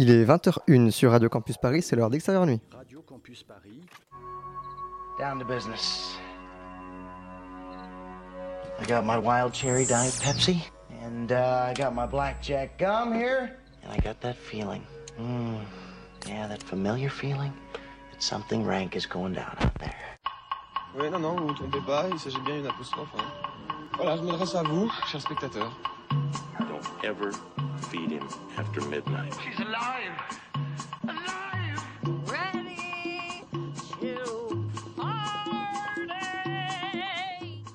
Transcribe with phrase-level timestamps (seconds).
[0.00, 2.58] Il est 20h01 sur Radio Campus Paris, c'est l'heure d'extérieur nuit.
[2.74, 3.82] Radio Campus Paris.
[5.18, 6.16] Down to business.
[8.80, 10.56] I got my wild cherry diet Pepsi,
[11.04, 14.80] and uh, I got my blackjack gum here, and I got that feeling.
[15.20, 15.58] Mm,
[16.26, 17.52] yeah, that familiar feeling
[18.10, 20.16] that something rank is going down out there.
[20.98, 23.10] Oui, non, non, vous ne vous trompez pas, il s'agit bien d'une apostrophe.
[23.18, 23.24] hein.
[23.98, 25.76] Voilà, je m'adresse à vous, chers spectateurs.
[27.02, 27.32] Ever
[27.88, 28.28] feed him
[28.58, 29.34] after midnight.
[29.42, 30.12] She's alive!
[31.04, 31.50] Alive!
[32.26, 33.42] ready
[34.00, 35.54] to party.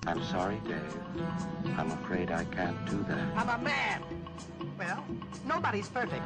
[0.05, 0.79] I'm sorry, Dave.
[1.75, 3.35] I'm afraid I can't do that.
[3.35, 4.03] I'm a man.
[4.77, 5.03] Well,
[5.47, 6.21] nobody's perfect.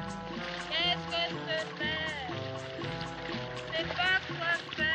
[0.70, 2.30] Qu'est-ce que c'est faire
[3.78, 4.86] C'est pas quoi faire.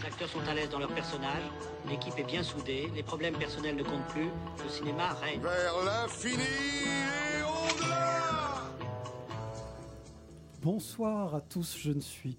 [0.00, 1.42] Les acteurs sont à l'aise dans leur personnage,
[1.88, 4.30] l'équipe est bien soudée, les problèmes personnels ne comptent plus,
[4.62, 5.40] le cinéma règne.
[5.40, 6.44] Vers l'infini
[10.62, 12.36] Bonsoir à tous, je ne suis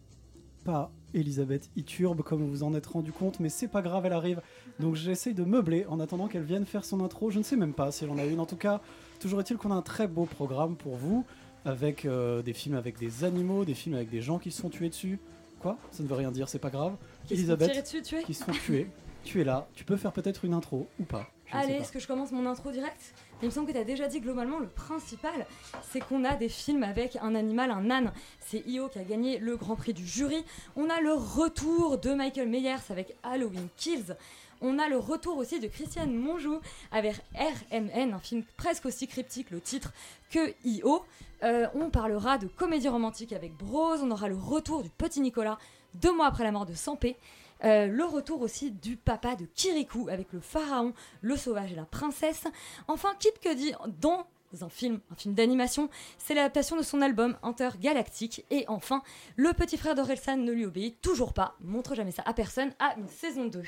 [0.65, 4.41] pas Elisabeth Iturbe comme vous en êtes rendu compte, mais c'est pas grave, elle arrive.
[4.79, 7.31] Donc j'essaye de meubler en attendant qu'elle vienne faire son intro.
[7.31, 8.39] Je ne sais même pas si elle en a une.
[8.39, 8.81] En tout cas,
[9.19, 11.25] toujours est-il qu'on a un très beau programme pour vous,
[11.65, 14.69] avec euh, des films avec des animaux, des films avec des gens qui se font
[14.69, 15.19] tuer dessus.
[15.59, 15.77] Quoi?
[15.91, 16.95] Ça ne veut rien dire, c'est pas grave.
[17.25, 18.23] Qui Elisabeth, tirer dessus, tuer?
[18.23, 18.87] qui se font tuer.
[19.23, 21.27] Tu es là, tu peux faire peut-être une intro ou pas.
[21.45, 23.13] je Allez, est-ce que je commence mon intro direct?
[23.41, 25.45] Il me semble que tu as déjà dit globalement le principal,
[25.91, 28.11] c'est qu'on a des films avec un animal, un âne.
[28.41, 30.43] C'est Io qui a gagné le Grand Prix du jury.
[30.75, 34.17] On a le retour de Michael Myers avec Halloween Kills.
[34.61, 36.59] On a le retour aussi de Christiane Monjou
[36.91, 39.93] avec RMN, un film presque aussi cryptique, le titre,
[40.31, 41.05] que Io.
[41.43, 43.95] Euh, on parlera de comédie romantique avec Bros.
[44.03, 45.57] On aura le retour du petit Nicolas
[45.93, 47.15] deux mois après la mort de Sampé.
[47.63, 51.85] Euh, le retour aussi du papa de Kirikou avec le pharaon, le sauvage et la
[51.85, 52.45] princesse.
[52.87, 54.25] Enfin, Kip Cudi dans
[54.61, 58.45] un film, un film d'animation, c'est l'adaptation de son album Intergalactique.
[58.49, 59.03] Et enfin,
[59.35, 62.95] le petit frère d'Orelsan ne lui obéit toujours pas, montre jamais ça à personne, à
[62.97, 63.61] une saison 2.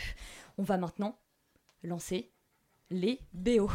[0.58, 1.18] On va maintenant
[1.84, 2.32] lancer
[2.90, 3.70] les BO.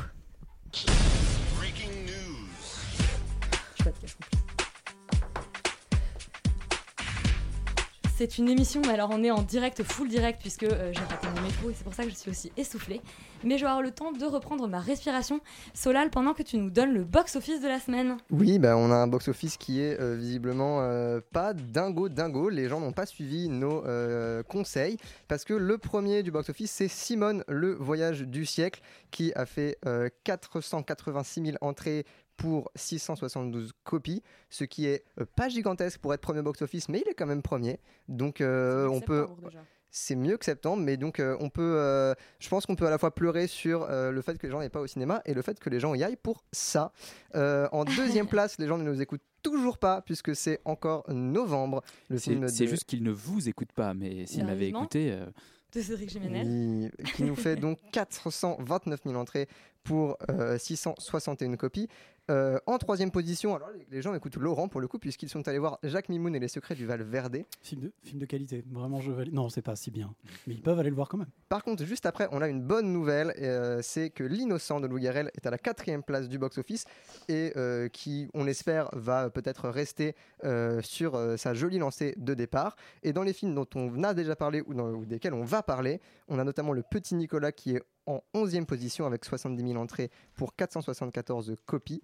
[1.57, 2.49] Breaking news.
[3.79, 4.46] Je sais pas de
[8.19, 11.29] C'est une émission, mais alors on est en direct, full direct, puisque euh, j'ai raté
[11.37, 13.03] mon métro et c'est pour ça que je suis aussi essoufflée.
[13.45, 15.43] Mais je vais avoir le temps de reprendre ma respiration.
[15.75, 18.17] Solal, pendant que tu nous donnes le box-office de la semaine.
[18.31, 22.49] Oui, bah, on a un box-office qui est euh, visiblement euh, pas dingo dingo.
[22.49, 23.85] Les gens n'ont pas suivi nos
[24.49, 24.97] conseils
[25.29, 29.79] parce que le premier du box-office, c'est Simone, le voyage du siècle, qui a fait
[29.87, 36.21] euh, 486 000 entrées pour 672 copies, ce qui est euh, pas gigantesque pour être
[36.21, 37.81] premier box-office, mais il est quand même premier.
[38.09, 39.65] Donc euh, on peut, déjà.
[39.91, 42.91] c'est mieux que septembre, mais donc euh, on peut, euh, je pense qu'on peut à
[42.91, 45.35] la fois pleurer sur euh, le fait que les gens n'aient pas au cinéma et
[45.35, 46.93] le fait que les gens y aillent pour ça.
[47.35, 47.85] Euh, en
[48.25, 51.83] deuxième place, les gens ne nous écoutent toujours pas puisque c'est encore novembre.
[52.11, 55.13] Le C'est film c'est de- juste qu'ils ne vous écoutent pas, mais s'ils m'avaient écouté,
[55.13, 55.25] euh,
[55.73, 56.91] De Cédric Jiménez.
[56.99, 59.49] Oui, qui nous fait donc 429 000 entrées
[59.85, 61.89] pour euh, 661 copies.
[62.29, 65.61] Euh, en troisième position, alors les- gens écoutent Laurent pour le coup puisqu'ils sont allés
[65.61, 67.45] voir Jacques Mimoun et les secrets du Val Verde.
[67.63, 69.33] Film de, film de qualité, vraiment je valide.
[69.33, 70.13] Non, c'est pas si bien,
[70.47, 71.29] mais ils peuvent aller le voir quand même.
[71.49, 75.03] Par contre, juste après, on a une bonne nouvelle, euh, c'est que L'innocent de Louis
[75.03, 76.85] Garrel est à la quatrième place du box-office
[77.29, 80.15] et euh, qui, on espère, va peut-être rester
[80.83, 82.77] sur sa jolie lancée de départ.
[83.03, 85.63] Et dans les films dont on a déjà parlé ou, dans- ou desquels on va
[85.63, 89.77] parler, on a notamment Le Petit Nicolas qui est en 11e position avec 70 000
[89.83, 92.03] entrées pour 474 copies.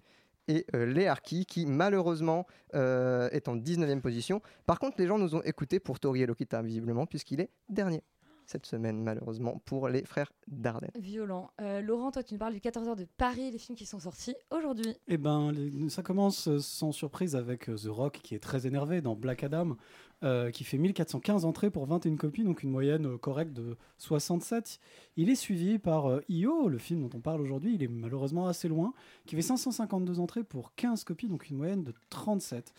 [0.49, 4.41] Et euh, Les Harkis qui malheureusement euh, est en 19e position.
[4.65, 8.03] Par contre, les gens nous ont écoutés pour Tori et Lokita visiblement puisqu'il est dernier
[8.45, 10.91] cette semaine malheureusement pour les frères Dardenne.
[10.99, 11.49] Violent.
[11.61, 14.35] Euh, Laurent, toi, tu nous parles du 14h de Paris, les films qui sont sortis
[14.51, 14.97] aujourd'hui.
[15.07, 18.99] Eh ben, les- ça commence euh, sans surprise avec The Rock qui est très énervé
[19.01, 19.77] dans Black Adam,
[20.23, 24.79] euh, qui fait 1415 entrées pour 21 copies, donc une moyenne euh, correcte de 67.
[25.17, 28.47] Il est suivi par euh, Io, le film dont on parle aujourd'hui, il est malheureusement
[28.47, 28.93] assez loin,
[29.25, 32.73] qui fait 552 entrées pour 15 copies, donc une moyenne de 37.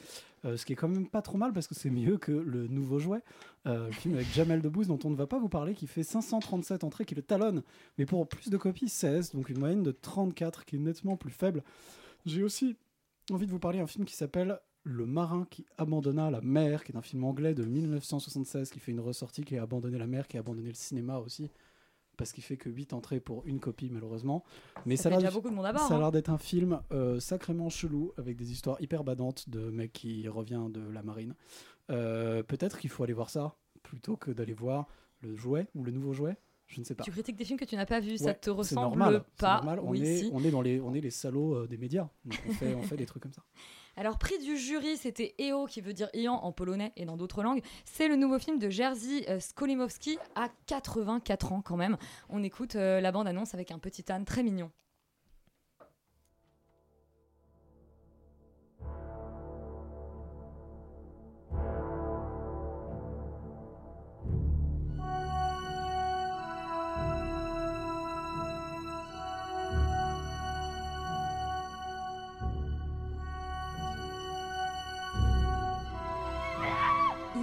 [0.44, 2.66] Euh, ce qui est quand même pas trop mal parce que c'est mieux que le
[2.68, 3.20] nouveau jouet,
[3.66, 6.84] le film avec Jamel Debbouze dont on ne va pas vous parler, qui fait 537
[6.84, 7.62] entrées, qui le talonne,
[7.98, 11.30] mais pour plus de copies, 16, donc une moyenne de 34, qui est nettement plus
[11.30, 11.62] faible.
[12.26, 12.76] J'ai aussi
[13.30, 16.92] envie de vous parler d'un film qui s'appelle Le marin qui abandonna la mer, qui
[16.92, 20.28] est un film anglais de 1976 qui fait une ressortie, qui a abandonné la mer,
[20.28, 21.50] qui a abandonné le cinéma aussi,
[22.18, 24.44] parce qu'il fait que 8 entrées pour une copie malheureusement.
[24.84, 25.32] Mais ça ça, a l'air-
[25.88, 26.10] ça hein.
[26.10, 30.66] d'être un film euh, sacrément chelou, avec des histoires hyper badantes de mec qui revient
[30.70, 31.34] de la marine.
[31.90, 34.86] Euh, Peut-être qu'il faut aller voir ça, plutôt que d'aller voir
[35.22, 36.36] le jouet ou le nouveau jouet.
[36.66, 37.04] Je ne sais pas.
[37.04, 39.24] Tu critiques des films que tu n'as pas vus, ça Ouais, te c'est ressemble normal,
[39.38, 39.80] pas normal.
[39.82, 40.30] On, Oui, est, si.
[40.32, 42.08] on, est dans les, on est les salauds euh, des médias.
[42.24, 43.42] Donc on, fait, on fait des trucs comme ça.
[43.96, 47.42] Alors, prix du jury, c'était EO, qui veut dire Ian en polonais et dans d'autres
[47.42, 47.62] langues.
[47.84, 51.96] C'est le nouveau film de Jerzy euh, Skolimowski à 84 ans quand même.
[52.28, 54.70] On écoute euh, la bande-annonce avec un petit âne très mignon.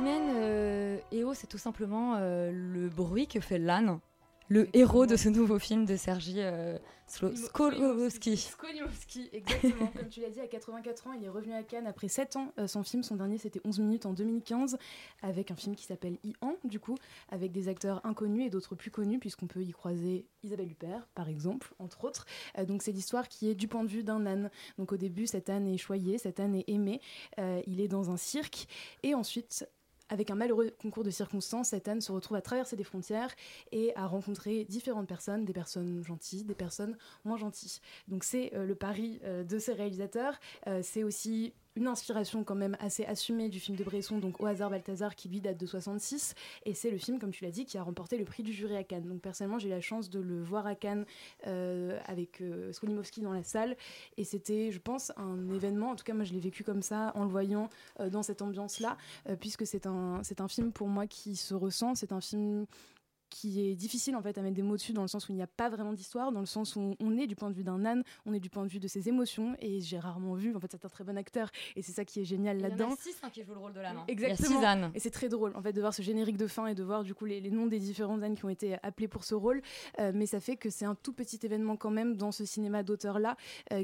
[0.07, 3.99] Euh, EO, c'est tout simplement euh, le bruit que fait l'âne.
[4.51, 6.77] Le héros de ce nouveau film de Sergi euh,
[7.07, 8.35] Skolowski.
[8.35, 9.87] Skolimowski, exactement.
[9.95, 12.51] Comme tu l'as dit, à 84 ans, il est revenu à Cannes après 7 ans.
[12.59, 14.77] Euh, son film, son dernier, c'était 11 minutes en 2015,
[15.21, 16.97] avec un film qui s'appelle Ian, du coup,
[17.29, 21.29] avec des acteurs inconnus et d'autres plus connus, puisqu'on peut y croiser Isabelle Huppert, par
[21.29, 22.25] exemple, entre autres.
[22.57, 24.51] Euh, donc, c'est l'histoire qui est du point de vue d'un âne.
[24.77, 26.99] Donc, au début, cet âne est choyé, cet âne est aimé.
[27.67, 28.67] Il est dans un cirque,
[29.01, 29.65] et ensuite.
[30.11, 33.33] Avec un malheureux concours de circonstances, cet âne se retrouve à traverser des frontières
[33.71, 37.79] et à rencontrer différentes personnes, des personnes gentilles, des personnes moins gentilles.
[38.09, 40.37] Donc c'est euh, le pari euh, de ces réalisateurs.
[40.67, 44.45] Euh, c'est aussi une inspiration quand même assez assumée du film de Bresson, donc Au
[44.45, 46.33] hasard Balthazar, qui lui date de 66.
[46.65, 48.75] Et c'est le film, comme tu l'as dit, qui a remporté le prix du jury
[48.75, 49.07] à Cannes.
[49.07, 51.05] Donc personnellement, j'ai eu la chance de le voir à Cannes
[51.47, 53.77] euh, avec euh, Skolimowski dans la salle.
[54.17, 55.91] Et c'était, je pense, un événement.
[55.91, 57.69] En tout cas, moi, je l'ai vécu comme ça, en le voyant
[57.99, 58.97] euh, dans cette ambiance-là,
[59.29, 61.95] euh, puisque c'est un, c'est un film pour moi qui se ressent.
[61.95, 62.65] C'est un film
[63.31, 65.35] qui est difficile en fait à mettre des mots dessus dans le sens où il
[65.35, 67.63] n'y a pas vraiment d'histoire, dans le sens où on est du point de vue
[67.63, 70.55] d'un âne, on est du point de vue de ses émotions et j'ai rarement vu,
[70.55, 72.65] en fait c'est un très bon acteur et c'est ça qui est génial Il y
[72.65, 72.91] en là-dedans.
[72.93, 73.97] a six hein, qui jouent le rôle de l'âne.
[73.97, 74.03] hein.
[74.07, 74.47] Exactement.
[74.49, 74.91] Il y a six ânes.
[74.93, 77.03] Et c'est très drôle en fait de voir ce générique de fin et de voir
[77.03, 79.61] du coup les, les noms des différents ânes qui ont été appelés pour ce rôle.
[79.99, 82.83] Euh, mais ça fait que c'est un tout petit événement quand même dans ce cinéma
[82.83, 83.37] d'auteur là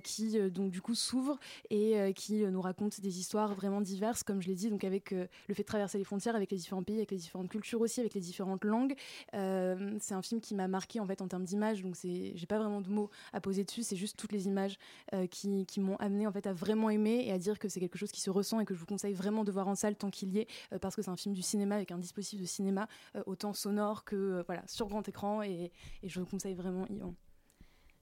[0.03, 1.39] qui euh, donc du coup s'ouvre
[1.69, 4.83] et euh, qui euh, nous raconte des histoires vraiment diverses comme je l'ai dit donc
[4.83, 7.50] avec euh, le fait de traverser les frontières avec les différents pays, avec les différentes
[7.50, 8.95] cultures aussi, avec les différentes langues.
[9.38, 12.45] Euh, c'est un film qui m'a marqué en fait en termes d'image donc c'est j'ai
[12.48, 14.78] pas vraiment de mots à poser dessus c'est juste toutes les images
[15.13, 17.80] euh, qui, qui m'ont amené en fait à vraiment aimer et à dire que c'est
[17.80, 19.95] quelque chose qui se ressent et que je vous conseille vraiment de voir en salle
[19.95, 22.42] tant qu'il y est euh, parce que c'est un film du cinéma avec un dispositif
[22.42, 25.72] de cinéma euh, autant sonore que euh, voilà sur grand écran et,
[26.04, 26.88] et je vous conseille vraiment.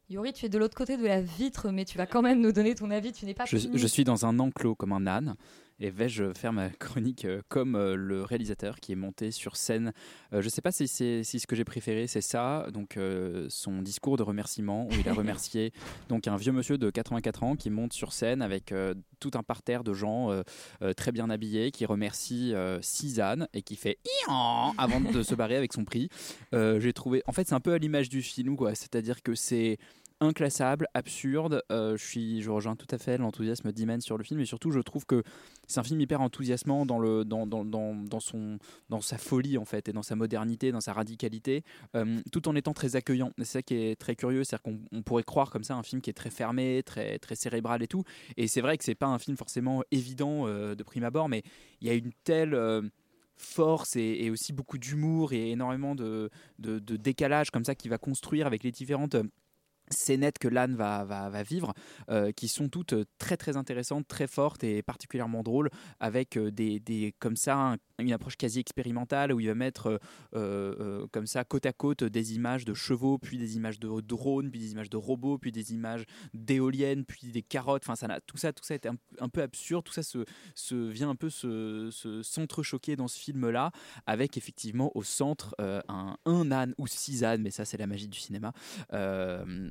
[0.10, 2.52] Yori, tu es de l'autre côté de la vitre, mais tu vas quand même nous
[2.52, 3.12] donner ton avis.
[3.12, 5.36] Tu n'es pas Je, je suis dans un enclos comme un âne.
[5.80, 9.92] Et vais-je faire ma chronique euh, comme euh, le réalisateur qui est monté sur scène
[10.34, 12.98] Euh, Je ne sais pas si, c'est- si ce que j'ai préféré, c'est ça, donc
[13.50, 15.72] son discours de remerciement où il a remercié
[16.10, 18.74] donc un vieux monsieur de 84 ans qui monte sur scène avec
[19.20, 20.30] tout un parterre de gens
[20.96, 22.54] très bien habillés qui remercie
[23.20, 26.10] ânes et qui fait Ian avant de se barrer avec son prix.
[26.54, 28.76] J'ai trouvé, en fait, c'est un peu à l'image du film, quoi.
[28.76, 29.78] C'est-à-dire que c'est
[30.26, 31.64] inclassable, absurde.
[31.72, 34.72] Euh, je suis, je rejoins tout à fait l'enthousiasme d'Imen sur le film, et surtout,
[34.72, 35.24] je trouve que
[35.68, 38.58] c'est un film hyper enthousiasmant dans le, dans, dans, dans, son,
[38.90, 41.64] dans sa folie en fait, et dans sa modernité, dans sa radicalité,
[41.96, 43.32] euh, tout en étant très accueillant.
[43.38, 46.02] C'est ça qui est très curieux, c'est-à-dire qu'on on pourrait croire comme ça un film
[46.02, 48.04] qui est très fermé, très, très cérébral et tout.
[48.38, 51.44] Et c'est vrai que c'est pas un film forcément évident euh, de prime abord, mais
[51.82, 52.56] il y a une telle
[53.38, 56.30] force et, aussi beaucoup d'humour et énormément de,
[56.60, 59.16] de, de décalage comme ça qui va construire avec les différentes
[59.90, 61.74] scénettes que l'âne va, vivre,
[62.10, 66.52] euh, qui sont toutes euh, très très intéressantes, très fortes et particulièrement drôles, avec euh,
[66.52, 70.00] des, comme ça un- une approche quasi expérimentale où il va mettre
[70.34, 74.60] comme ça côte à côte des images de chevaux, puis des images de drones, puis
[74.60, 77.84] des images de robots, puis des images d'éoliennes, puis des carottes.
[77.86, 79.86] Enfin, ça tout ça, tout ça est un, un peu absurde.
[79.86, 83.72] Tout ça se, vient un peu se, se s'entrechoquer dans ce film-là,
[84.06, 88.10] avec effectivement au centre un, un âne ou six ânes, mais ça c'est la magie
[88.10, 88.52] du cinéma,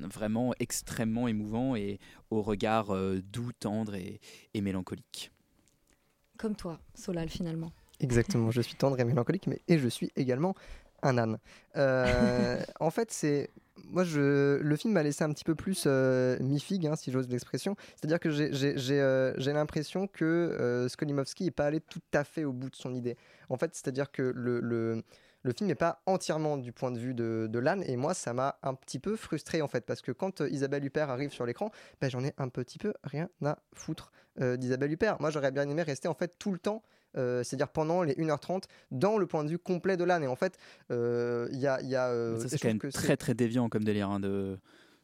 [0.07, 1.99] vraiment extrêmement émouvant et
[2.31, 4.19] au regard euh, doux, tendre et,
[4.53, 5.31] et mélancolique.
[6.37, 7.71] Comme toi, Solal, finalement.
[7.99, 10.53] Exactement, je suis tendre et mélancolique, mais et je suis également
[11.01, 11.37] un âne.
[11.77, 13.49] Euh, en fait, c'est
[13.89, 17.29] moi, je, le film m'a laissé un petit peu plus euh, mi-figue, hein, si j'ose
[17.29, 17.75] l'expression.
[17.95, 22.01] C'est-à-dire que j'ai- j'ai j'ai, euh, j'ai l'impression que euh, Skolimowski n'est pas allé tout
[22.13, 23.17] à fait au bout de son idée.
[23.49, 25.03] En fait, c'est-à-dire que le, le,
[25.45, 28.33] le film n'est pas entièrement du point de vue de, de l'âne, et moi, ça
[28.33, 31.45] m'a un petit peu frustré, en fait, parce que quand euh, Isabelle Huppert arrive sur
[31.45, 31.71] l'écran,
[32.01, 34.11] ben, j'en ai un petit peu rien à foutre
[34.41, 35.21] euh, d'Isabelle Huppert.
[35.21, 36.83] Moi, j'aurais bien aimé rester, en fait, tout le temps
[37.17, 40.23] euh, c'est-à-dire pendant les 1h30 dans le point de vue complet de l'âne.
[40.23, 40.57] Et en fait,
[40.91, 41.81] euh, il y a.
[41.81, 44.57] il y a, euh, ça c'est quand même très très déviant comme délire hein, de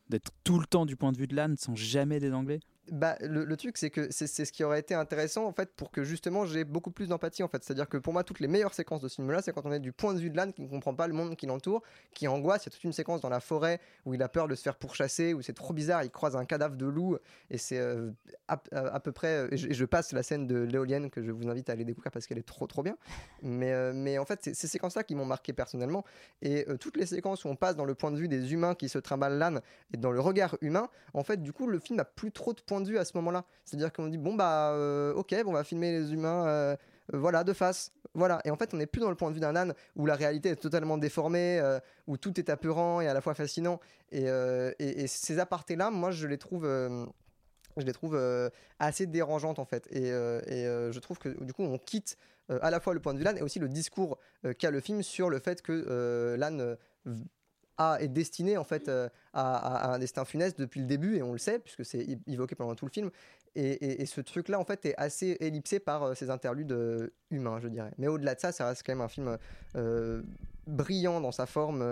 [0.09, 2.59] d'être tout le temps du point de vue de l'âne sans jamais des anglais.
[2.89, 6.03] Bah, le, truc, c'est que c'est ce qui aurait été intéressant en fait pour que
[6.03, 7.63] justement j'ai beaucoup plus d'empathie en fait.
[7.63, 9.79] C'est-à-dire que pour moi, toutes les meilleures séquences de ce film-là, c'est quand on est
[9.79, 11.83] du point de vue de l'âne qui ne comprend pas le monde qui l'entoure,
[12.13, 12.65] qui angoisse.
[12.65, 14.63] Il y a toute une séquence dans la forêt où il a peur de se
[14.63, 16.03] faire pourchasser, où c'est trop bizarre.
[16.03, 17.17] Il croise un cadavre de loup
[17.49, 18.11] et c'est euh,
[18.47, 19.27] à, peu près.
[19.27, 22.11] euh, Et je, passe la scène de l'éolienne que je vous invite à aller découvrir
[22.11, 22.97] parce qu'elle est trop trop bien.
[23.43, 26.03] Mais, euh, en fait, c'est ces séquences-là qui m'ont marqué personnellement.
[26.41, 28.89] Et toutes les séquences où on passe dans le point de vue des humains qui
[28.89, 29.61] se trimballent l'âne
[29.93, 32.61] et dans le regard humain, en fait, du coup, le film a plus trop de
[32.71, 33.43] point de vue à ce moment-là.
[33.65, 36.75] C'est-à-dire qu'on dit, bon, bah, euh, ok, bon, on va filmer les humains, euh,
[37.13, 37.91] euh, voilà, de face.
[38.13, 38.39] Voilà.
[38.45, 40.15] Et en fait, on n'est plus dans le point de vue d'un âne où la
[40.15, 41.61] réalité est totalement déformée,
[42.07, 43.81] où tout est apeurant et à la fois fascinant.
[44.13, 44.25] Et,
[44.79, 46.63] et- ces apartés-là, moi, je les trouve.
[46.63, 48.19] je les trouve
[48.79, 52.17] assez dérangeantes en fait et, je trouve que du coup on quitte
[52.49, 54.17] à la fois le point de vue l'âne et aussi le discours
[54.59, 56.75] qu'a le film sur le fait que l'âne
[57.99, 61.37] est destiné en fait euh, à, un destin funeste depuis le début et on le
[61.37, 63.09] sait puisque c'est évoqué pendant tout le film.
[63.55, 67.59] Et, ce truc là en fait est assez ellipsé par euh, ces interludes euh, humains
[67.61, 67.91] je dirais.
[67.97, 69.37] Mais au-delà de ça ça reste quand même un film
[70.67, 71.83] brillant dans sa forme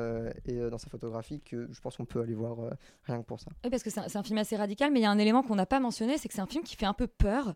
[0.45, 2.57] et dans sa photographie que je pense qu'on peut aller voir
[3.03, 3.51] rien que pour ça.
[3.63, 5.55] Oui, parce que c'est un, film assez radical, mais il y a un élément qu'on
[5.55, 7.55] n'a pas mentionné, c'est que c'est un film qui fait un peu peur.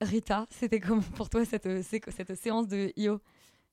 [0.00, 3.20] Rita, c'était comment pour toi cette, cette séance de IO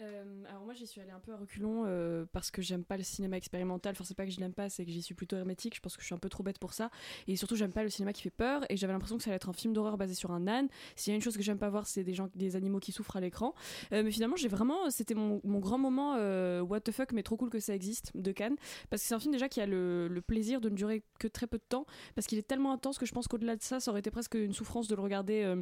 [0.02, 2.98] Euh, alors moi j'y suis allée un peu à reculons euh, parce que j'aime pas
[2.98, 3.94] le cinéma expérimental.
[3.94, 5.76] Enfin c'est pas que je l'aime pas, c'est que j'y suis plutôt hermétique.
[5.76, 6.90] Je pense que je suis un peu trop bête pour ça.
[7.28, 8.66] Et surtout j'aime pas le cinéma qui fait peur.
[8.70, 10.68] Et j'avais l'impression que ça allait être un film d'horreur basé sur un âne.
[10.96, 12.92] S'il y a une chose que j'aime pas voir, c'est des gens, des animaux qui
[12.92, 13.54] souffrent à l'écran.
[13.94, 16.16] Euh, mais finalement j'ai vraiment, c'était mon, grand moment
[16.62, 18.58] what the fuck, mais trop cool que ça existe de Cannes.
[18.90, 21.48] Parce que c'est un film déjà qui a le plaisir de ne durer que très
[21.48, 21.86] peu de temps.
[22.16, 24.36] Parce qu'il est tellement intense que je pense qu'au-delà de ça, ça aurait été presque
[24.36, 25.56] une souffrance de le regarder.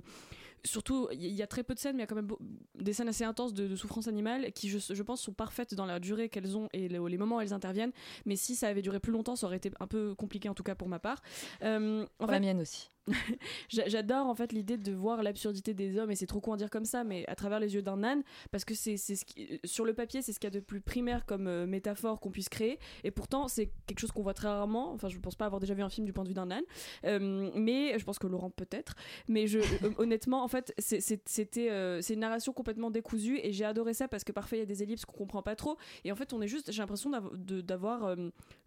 [0.65, 2.31] Surtout, il y a très peu de scènes, mais il y a quand même
[2.75, 5.85] des scènes assez intenses de, de souffrance animale qui, je, je pense, sont parfaites dans
[5.85, 7.91] la durée qu'elles ont et le- les moments où elles interviennent.
[8.25, 10.63] Mais si ça avait duré plus longtemps, ça aurait été un peu compliqué, en tout
[10.63, 11.21] cas pour ma part.
[11.63, 12.89] Euh, en Pour fait, la mienne aussi.
[13.69, 16.57] J'a- J'adore en fait l'idée de voir l'absurdité des hommes et c'est trop con à
[16.57, 19.59] dire comme ça mais à travers les yeux d'un âne parce que c'est ce qui
[19.65, 22.31] sur le papier c'est ce qu'il y a de plus primaire comme euh, métaphore qu'on
[22.31, 25.45] puisse créer et pourtant c'est quelque chose qu'on voit très rarement enfin je pense pas
[25.45, 26.63] avoir déjà vu un film du point de vue d'un âne
[27.05, 28.95] Euh, mais je pense que Laurent peut-être
[29.27, 29.61] mais euh,
[29.97, 34.23] honnêtement en fait c'était euh, c'est une narration complètement décousue et j'ai adoré ça parce
[34.23, 36.41] que parfois il y a des ellipses qu'on comprend pas trop et en fait on
[36.41, 38.15] est juste j'ai l'impression d'avoir euh,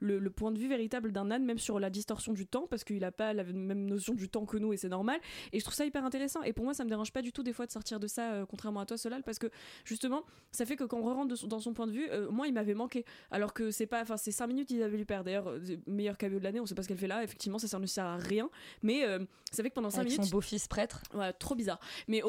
[0.00, 2.84] le, le point de vue véritable d'un âne même sur la distorsion du temps parce
[2.84, 5.20] qu'il a pas la même notion du temps que nous et c'est normal
[5.52, 7.42] et je trouve ça hyper intéressant et pour moi ça me dérange pas du tout
[7.42, 9.48] des fois de sortir de ça euh, contrairement à toi Solal parce que
[9.84, 12.46] justement ça fait que quand on rentre son- dans son point de vue euh, moi
[12.46, 15.24] il m'avait manqué alors que c'est pas enfin c'est 5 minutes il avait lui perdre
[15.24, 17.78] d'ailleurs euh, meilleur caveau de l'année on sait pas ce qu'elle fait là effectivement ça,
[17.78, 18.48] ne sert à rien
[18.82, 19.04] mais
[19.52, 21.02] ça fait que pendant 5 Avec minutes son beau-fils prêtre.
[21.14, 21.78] Ouais, trop bizarre.
[22.08, 22.22] Mais,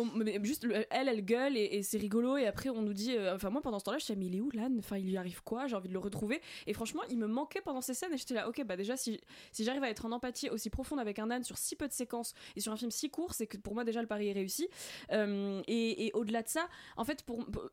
[0.44, 2.38] juste, le- elle, elle gueule et, et c'est rigolo.
[2.38, 3.16] Et après, on nous dit.
[3.34, 5.18] Enfin, moi, pendant ce temps-là, je disais, mais il est où l'âne Enfin, il lui
[5.18, 5.68] arrive quoi?
[5.68, 6.42] J'ai envie de le retrouver.
[6.68, 8.13] Et franchement, il me manquait pendant ces scènes.
[8.13, 9.20] Et j'étais là, ok, bah déjà, si,
[9.51, 11.94] si j'arrive à être en empathie aussi profonde avec un âne sur si peu de
[11.94, 14.34] séquences et sur un film si court, c'est que pour moi, déjà, le pari est
[14.34, 14.67] réussi.
[15.12, 17.70] Euh, et au-delà de ça, en fait, pour, pour-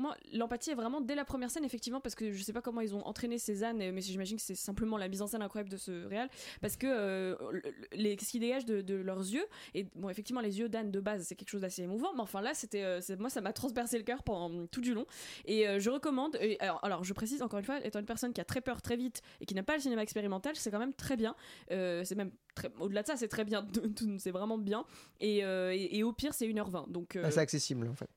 [0.00, 2.80] moi, l'empathie est vraiment dès la première scène, effectivement, parce que je sais pas comment
[2.80, 5.76] ils ont entraîné ânes, mais j'imagine que c'est simplement la mise en scène incroyable de
[5.76, 6.28] ce réal,
[6.60, 9.44] parce que euh, le- le- les, ce qui dégage de, leurs yeux,
[9.74, 12.40] et bon, effectivement, les yeux d'âne de base, c'est quelque chose d'assez émouvant, mais enfin
[12.40, 15.06] là, c'était, euh, moi, ça m'a transpercé le cœur pendant tout du long,
[15.44, 16.38] et je recommande.
[16.82, 19.20] alors, je précise encore une fois, étant une personne qui a très peur très vite
[19.40, 21.34] et qui n'a pas le cinéma expérimental, c'est quand même très bien.
[21.68, 22.30] C'est même
[22.78, 23.53] au-delà de ça, c'est très bien,
[24.18, 24.84] c'est vraiment bien,
[25.20, 27.16] et, euh, et, et au pire, c'est 1h20, donc.
[27.16, 28.08] euh, Ah, c'est accessible en fait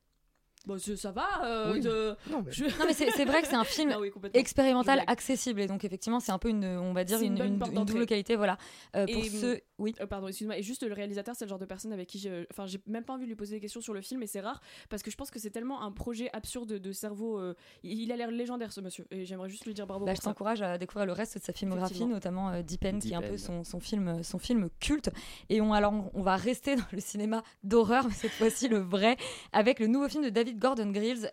[0.66, 1.26] Bon, ça ça va.
[1.44, 1.80] euh, Oui.
[1.80, 5.02] de- Non, mais- je- Non, mais c'est vrai que c'est un film Ah oui, expérimental,
[5.06, 8.06] accessible, et donc effectivement, c'est un peu une, on va dire, une une, une- double
[8.06, 8.36] qualité.
[8.36, 8.58] Voilà.
[8.96, 9.94] Euh, pour Et, ceux, oui.
[10.00, 10.58] euh, pardon, excuse-moi.
[10.58, 12.46] Et juste le réalisateur, c'est le genre de personne avec qui j'ai.
[12.50, 14.40] Enfin, j'ai même pas envie de lui poser des questions sur le film, et c'est
[14.40, 14.60] rare
[14.90, 17.38] parce que je pense que c'est tellement un projet absurde de cerveau.
[17.38, 20.20] euh, il a l'air légendaire ce monsieur, et j'aimerais juste lui dire bravo Bah, pour
[20.20, 23.16] je t'encourage à découvrir le reste de sa filmographie, notamment euh, Deep End, qui est
[23.16, 25.10] un peu son, son film, son film culte.
[25.48, 29.16] Et on, alors, on va rester dans le cinéma d'horreur, mais cette fois-ci le vrai,
[29.52, 31.30] avec le nouveau film de David Gordon Grylls,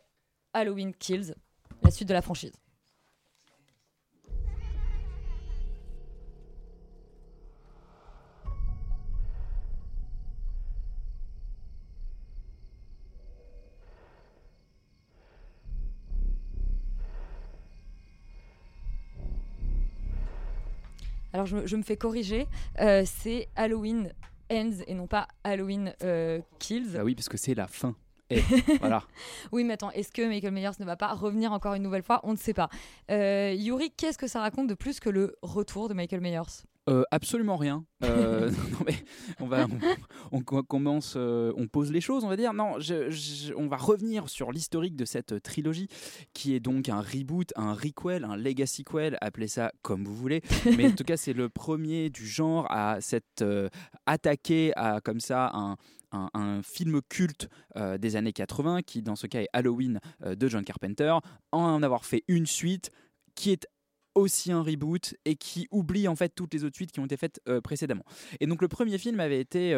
[0.54, 1.34] Halloween Kills,
[1.84, 2.54] la suite de la franchise.
[21.34, 22.48] Alors je, me- fais corriger,
[22.80, 24.14] euh, c'est Halloween
[24.52, 26.92] Ends et non pas Halloween euh, Kills.
[26.94, 27.96] Bah oui, parce que c'est la fin.
[28.30, 28.40] Et
[28.80, 29.04] voilà.
[29.52, 32.22] Oui, mais attends, est-ce que Michael Myers ne va pas revenir encore une nouvelle fois?
[32.24, 32.70] On ne sait pas.
[33.12, 36.64] Euh, Yuri, qu'est-ce que ça raconte de plus que le retour de Michael Myers?
[36.88, 37.84] Euh, absolument rien.
[38.04, 38.94] Euh, non, mais
[39.40, 39.66] on va,
[40.32, 42.54] on, on commence, euh, on pose les choses, on va dire.
[42.54, 45.88] Non, je- je- on va revenir sur l'historique de cette trilogie,
[46.34, 50.42] qui est donc un reboot, un requel, un legacy quel, appelez ça comme vous voulez.
[50.78, 53.44] Mais en tout cas, c'est le premier du genre à s'être
[54.06, 55.78] attaqué à comme ça un
[56.34, 60.48] un, film culte euh, des années 80, qui dans ce cas est Halloween euh, de
[60.48, 61.18] John Carpenter,
[61.52, 62.92] en avoir fait une suite
[63.36, 63.68] qui est
[64.16, 67.18] aussi un reboot et qui oublie en fait toutes les autres suites qui ont été
[67.18, 68.06] faites euh, précédemment.
[68.40, 69.74] Et donc le premier film avait été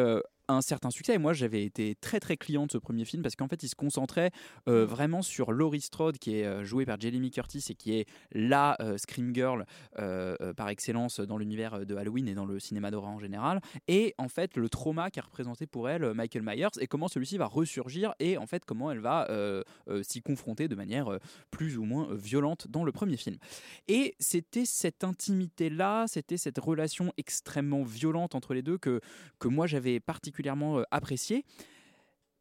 [0.48, 1.14] un certain succès.
[1.14, 3.68] Et moi j'avais été très très client de ce premier film parce qu'en fait il
[3.68, 4.30] se concentrait
[4.68, 8.06] euh, vraiment sur Laurie Strode qui est euh, jouée par Lee Curtis et qui est
[8.32, 9.64] la euh, Scream Girl
[9.98, 13.60] euh, par excellence dans l'univers de Halloween et dans le cinéma d'horreur en général.
[13.86, 17.46] Et en fait le trauma qu'a représenté pour elle Michael Myers et comment celui-ci va
[17.46, 19.28] ressurgir et en fait comment elle va
[20.02, 21.18] s'y confronter de manière
[21.50, 23.36] plus ou moins violente dans le premier film.
[23.86, 29.00] Et c'était cette intimité-là, c'était cette relation extrêmement violente entre les deux que,
[29.38, 30.37] que moi j'avais particulièrement
[30.78, 31.44] euh, appréciée.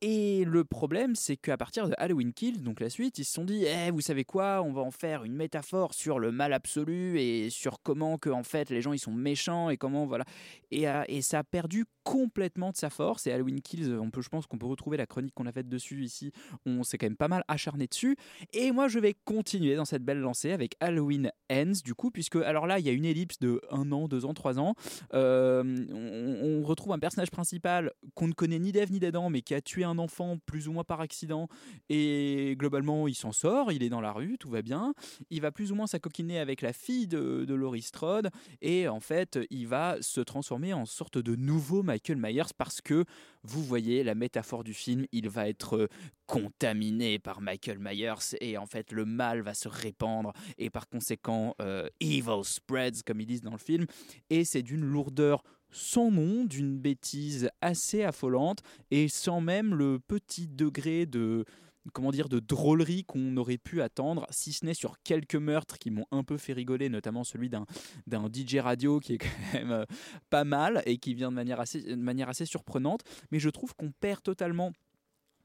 [0.02, 3.46] Et le problème, c'est qu'à partir de Halloween Kills, donc la suite, ils se sont
[3.46, 7.20] dit, eh, vous savez quoi, on va en faire une métaphore sur le mal absolu
[7.20, 10.26] et sur comment que en fait les gens ils sont méchants et comment voilà.
[10.70, 13.26] Et, euh, ça a perdu complètement de sa force.
[13.26, 16.32] Et Halloween Kills, je pense qu'on peut retrouver la chronique qu'on a faite dessus ici.
[16.66, 18.16] On s'est quand même pas mal acharné dessus.
[18.54, 22.36] Et moi, je vais continuer dans cette belle lancée avec Halloween Ends, du coup, puisque
[22.36, 24.76] alors là, il y a une ellipse de un an, deux ans, trois ans.
[25.14, 29.42] Euh, on, on retrouve un personnage principal qu'on ne connaît ni d'Ève ni d'Adam, mais
[29.42, 31.48] qui a tué un enfant plus ou moins par accident.
[31.90, 34.94] Et globalement, il s'en sort, il est dans la rue, tout va bien.
[35.30, 38.30] Il va plus ou moins s'acoquiner avec la fille de, de Laurie Strode.
[38.62, 43.06] Et en fait, il va se transformer en sorte de nouveau Michael Myers parce que,
[43.44, 45.88] vous voyez, la métaphore du film, il va être euh,
[46.26, 51.56] contaminé par Michael Myers et en fait, le mal va se répandre et par conséquent,
[51.62, 53.86] euh, evil spreads, comme ils disent dans le film.
[54.30, 58.60] Et c'est d'une lourdeur sans nom, d'une bêtise assez affolante
[58.92, 61.46] et sans même le petit degré de
[61.94, 65.90] comment dire de drôlerie qu'on aurait pu attendre si ce n'est sur quelques meurtres qui
[65.92, 67.66] m'ont un peu fait rigoler notamment celui d'un
[68.08, 69.86] d'un DJ radio qui est quand même euh,
[70.30, 73.02] pas mal et qui vient de manière assez de manière assez surprenante.
[73.32, 74.72] Mais je trouve qu'on perd totalement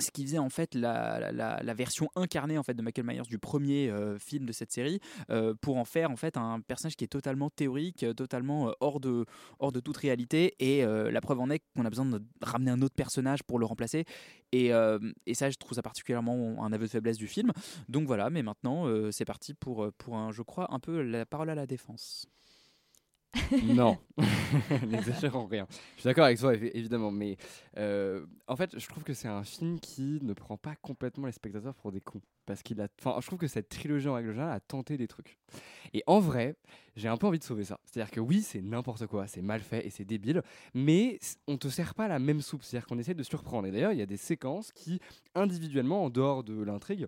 [0.02, 3.88] ce qui faisait en fait la, version incarnée en fait de Michael Myers du premier
[3.88, 7.09] euh, film de cette série euh, pour en faire en fait un personnage qui est
[7.09, 9.25] totalement théorique, euh, totalement hors de
[9.59, 10.54] hors de toute réalité.
[10.59, 13.66] Et la preuve en est qu'on a besoin de ramener un autre personnage pour le
[13.66, 14.04] remplacer.
[14.52, 14.71] Et,
[15.26, 17.52] et ça je trouve ça particulièrement un aveu de faiblesse du film.
[17.88, 21.50] Donc voilà mais maintenant c'est parti pour pour un je crois un peu la parole
[21.50, 22.26] à la défense.
[23.64, 23.99] Non,
[24.88, 25.66] n'exagérons rien.
[25.97, 27.37] Je suis d'accord avec toi, évi- évidemment, mais
[27.79, 31.33] euh, en fait, je trouve que c'est un film qui ne prend pas complètement les
[31.33, 32.21] spectateurs pour des cons.
[32.45, 32.88] Parce qu'il a.
[32.99, 35.38] Enfin, je trouve que cette trilogie en règle générale a tenté des trucs.
[35.95, 36.57] Et en vrai,
[36.97, 37.79] j'ai un peu envie de sauver ça.
[37.85, 40.42] C'est-à-dire que oui, c'est n'importe quoi, c'est mal fait et c'est débile,
[40.75, 42.64] mais on te sert pas la même soupe.
[42.64, 43.68] C'est-à-dire qu'on essaie de surprendre.
[43.68, 45.01] Et d'ailleurs, il y a des séquences qui,
[45.37, 47.07] individuellement, en dehors de l'intrigue,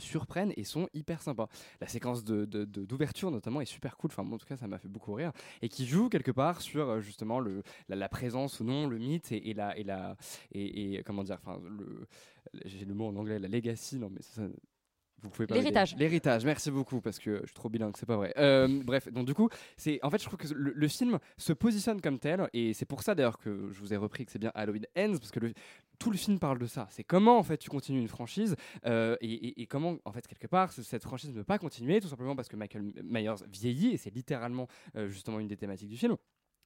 [0.00, 1.48] surprennent et sont hyper sympas.
[1.80, 4.78] La séquence de- d'ouverture notamment est super cool, enfin moi, en tout cas ça m'a
[4.78, 8.64] fait beaucoup rire, et qui joue quelque part sur euh, justement le, la, présence ou
[8.64, 10.16] non, le mythe et, et la, et, la,
[10.52, 12.06] et, comment dire, enfin le,
[12.64, 14.42] j'ai le mot en anglais, la legacy, non mais ça-
[15.24, 15.54] vous pouvez pas.
[15.56, 15.96] L'héritage.
[15.96, 18.32] L'héritage, merci beaucoup parce que je suis trop bilingue, c'est pas vrai.
[18.38, 21.52] Euh, bref, donc du coup, c'est en fait, je trouve que le, le film se
[21.52, 24.38] positionne comme tel et c'est pour ça d'ailleurs que je vous ai repris que c'est
[24.38, 25.52] bien Halloween Ends parce que le,
[25.98, 26.86] tout le film parle de ça.
[26.90, 28.54] C'est comment en fait tu continues une franchise
[28.86, 31.58] euh, et, et- et comment en fait quelque part ce- cette franchise ne peut pas
[31.58, 35.56] continuer tout simplement parce que Michael Myers vieillit et c'est littéralement euh, justement une des
[35.56, 36.16] thématiques du film.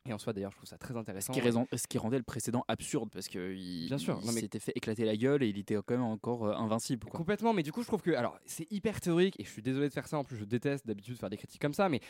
[0.06, 1.32] Et en soi d'ailleurs, je trouve ça très Ce intéressant.
[1.34, 4.32] qui, raison- ce qui rendait le précédent absurde parce que il, Bien sûr, il non,
[4.32, 7.06] mais- s'était fait éclater la gueule et il était quand même encore euh, invincible.
[7.08, 7.18] quoi.
[7.18, 9.88] Complètement, mais du coup, je trouve que alors c'est hyper théorique et je suis désolé
[9.88, 10.16] de faire ça.
[10.18, 12.00] En plus, je déteste d'habitude faire des critiques comme ça, mais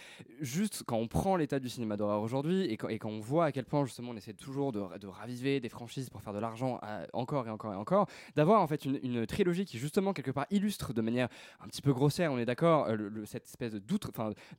[0.40, 3.46] juste quand on prend l'état du cinéma d'horreur aujourd'hui et quand, et quand on voit
[3.46, 6.38] à quel point justement on essaie toujours de, de raviver des franchises pour faire de
[6.38, 6.80] l'argent
[7.12, 10.46] encore et encore et encore, d'avoir en fait une, une trilogie qui justement quelque part
[10.50, 11.28] illustre de manière
[11.60, 13.82] un petit peu grossière, on est d'accord, euh, cette espèce de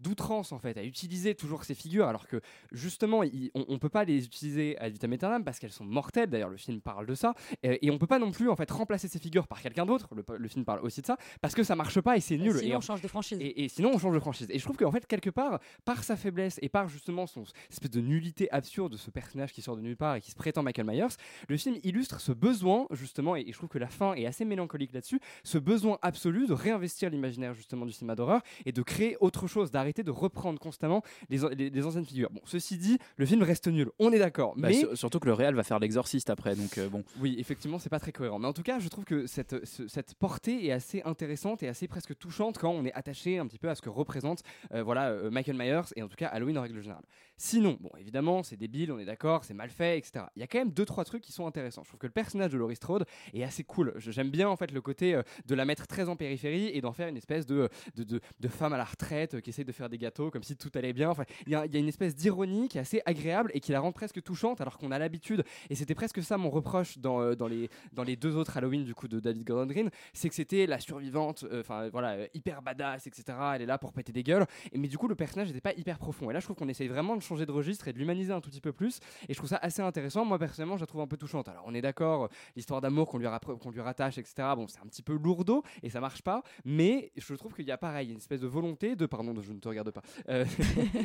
[0.02, 4.03] d'outrance en fait à utiliser toujours ces figures alors que justement on, on peut pas
[4.03, 6.29] les utiliser à vitam aeternam parce qu'elles sont mortelles.
[6.29, 7.34] D'ailleurs, le film parle de ça
[7.65, 10.08] euh, et on peut pas non plus en fait remplacer ces figures par quelqu'un d'autre.
[10.15, 12.58] Le, le film parle aussi de ça parce que ça marche pas et c'est nul.
[12.58, 13.38] Sinon, et on change de franchise.
[13.41, 14.47] et, et sinon, on change de franchise.
[14.49, 17.91] Et je trouve qu'en fait, quelque part, par sa faiblesse et par justement son espèce
[17.91, 20.63] de nullité absurde de ce personnage qui sort de nulle part et qui se prétend
[20.63, 21.08] Michael Myers,
[21.47, 24.45] le film illustre ce besoin, justement, et, et je trouve que la fin est assez
[24.45, 29.17] mélancolique là-dessus, ce besoin absolu de réinvestir l'imaginaire justement du cinéma d'horreur et de créer
[29.19, 32.29] autre chose, d'arrêter de reprendre constamment les, an- les- les anciennes figures.
[32.32, 34.54] Bon, ceci dit, le film reste nul, on est d'accord.
[34.56, 37.04] Bah, mais sur- surtout que le réal va faire l'exorciste après, donc euh, bon.
[37.19, 38.39] oui, effectivement, c'est pas très cohérent.
[38.39, 41.67] Mais en tout cas, je trouve que cette, ce- cette portée est assez intéressante et
[41.67, 44.43] assez presque touchante quand on est attaché un petit peu à ce que représente
[44.74, 47.04] euh, voilà, euh, Michael Myers et en tout cas Halloween en règle générale.
[47.41, 50.25] Sinon, bon, évidemment, c'est débile, on est d'accord, c'est mal fait, etc.
[50.36, 51.84] Il y a quand même deux trois trucs qui sont intéressants.
[51.86, 53.93] Je trouve que le personnage de Laurie Strode est assez cool.
[53.95, 56.91] J'aime bien en fait le côté euh, de la mettre très en périphérie et d'en
[56.91, 59.88] faire une espèce de, de, de- femme à la retraite euh, qui essaye de faire
[59.88, 61.10] des gâteaux comme si tout allait bien.
[61.12, 63.93] Enfin, il y, a- une espèce d'ironie qui est assez agréable et qui la rend
[63.93, 67.47] presque touchante alors qu'on a l'habitude, et c'était presque ça mon reproche dans, euh, dans,
[67.47, 70.65] les, dans les deux autres Halloween du coup de David Gordon Green, c'est que c'était
[70.65, 73.38] la survivante, enfin voilà, hyper badass, etc.
[73.56, 75.99] Elle est là pour péter des gueules, mais du coup le personnage n'était pas hyper
[75.99, 76.30] profond.
[76.30, 78.42] Et là je trouve qu'on essaye vraiment de changer de registre et de l'humaniser un
[78.42, 80.26] tout petit peu plus, et je trouve ça assez intéressant.
[80.26, 81.48] Moi personnellement je la trouve un peu touchante.
[81.48, 83.28] Alors on est d'accord, l'histoire d'amour qu'on lui,
[83.62, 84.50] qu'on lui rattache, etc.
[84.56, 87.72] Bon c'est un petit peu lourdeau et ça marche pas, mais je trouve qu'il y
[87.72, 90.46] a pareil, une espèce de volonté de, pardon, je ne te regarde pas, euh,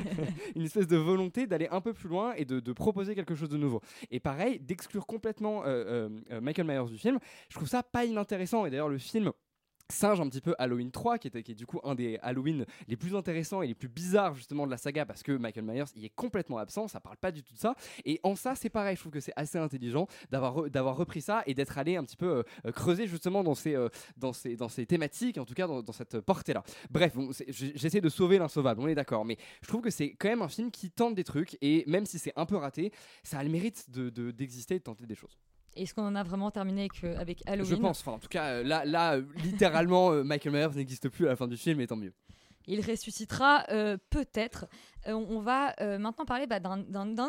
[0.57, 3.57] une espèce de volonté d'aller un peu plus loin et de, proposer quelque chose de
[3.57, 3.81] nouveau.
[4.11, 8.67] Et pareil, d'exclure complètement euh, euh, Michael Myers du film, je trouve ça pas inintéressant.
[8.67, 9.33] Et d'ailleurs, le film
[9.93, 13.15] singe un petit peu Halloween 3 qui est, du coup un des Halloween les plus
[13.15, 16.15] intéressants et les plus bizarres justement de la saga parce que Michael Myers il est
[16.15, 17.75] complètement absent ça parle pas du tout de ça.
[18.05, 21.43] Et en ça c'est pareil je trouve que c'est assez intelligent d'avoir d'avoir repris ça
[21.47, 24.69] et d'être allé un petit peu euh, creuser justement dans ces, euh, dans ces dans
[24.69, 27.15] ces thématiques en tout cas dans, cette portée là bref
[27.49, 30.49] j'essaie de sauver l'insauvable on est d'accord mais je trouve que c'est quand même un
[30.49, 32.91] film qui tente des trucs et même si c'est un peu raté
[33.23, 35.39] ça a le mérite de- d'exister et de tenter des choses
[35.77, 38.29] Est-ce qu'on en a vraiment terminé avec, euh, avec Halloween je pense, enfin, en tout
[38.29, 41.57] cas, euh, là, là euh, littéralement, euh, Michael Myers n'existe plus à la fin du
[41.57, 42.13] film, et tant mieux.
[42.67, 44.65] Il ressuscitera euh, peut-être.
[45.07, 46.79] Euh, on va euh, maintenant parler bah, d'un-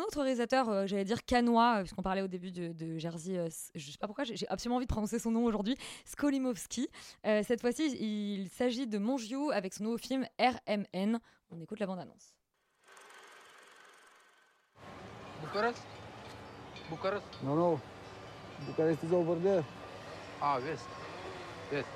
[0.00, 3.36] autre réalisateur, euh, j'allais dire canois, euh, puisqu'on parlait au début de, de Jersey.
[3.36, 5.76] euh, je sais pas pourquoi, j'ai absolument envie de prononcer son nom aujourd'hui.
[6.06, 6.88] Skolimowski.
[7.26, 11.18] Euh, cette fois-ci, il s'agit de Mongiou avec son nouveau film RMN.
[11.50, 12.32] On écoute la bande-annonce.
[15.42, 15.82] Bucharest?
[16.88, 17.24] Bucharest?
[18.66, 19.62] Bucharest is over there.
[20.40, 20.86] Ah, west.
[21.72, 21.88] West.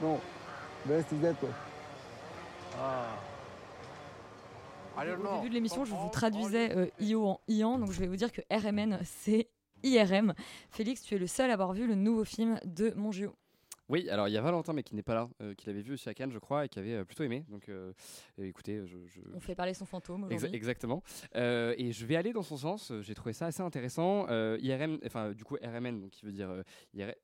[0.00, 0.20] No.
[0.88, 1.50] West is that way.
[2.78, 3.06] Ah.
[4.98, 8.16] Au début de l'émission, je vous traduisais euh, IO en IAN, donc je vais vous
[8.16, 9.50] dire que RMN, c'est
[9.82, 10.32] IRM.
[10.70, 13.32] Félix, tu es le seul à avoir vu le nouveau film de Mongiou.
[13.88, 15.92] Oui, alors il y a Valentin, mais qui n'est pas là, euh, qui l'avait vu
[15.92, 17.44] aussi à Cannes, je crois, et qui avait euh, plutôt aimé.
[17.48, 17.92] Donc euh,
[18.38, 18.96] écoutez, je.
[19.06, 20.50] je- On fait parler son fantôme aujourd'hui.
[20.56, 21.02] exactement.
[21.36, 22.92] Euh, et je vais aller dans son sens.
[23.02, 24.26] J'ai trouvé ça assez intéressant.
[24.58, 26.50] IRM, enfin du coup RMN, donc qui veut dire
[26.94, 27.14] IR-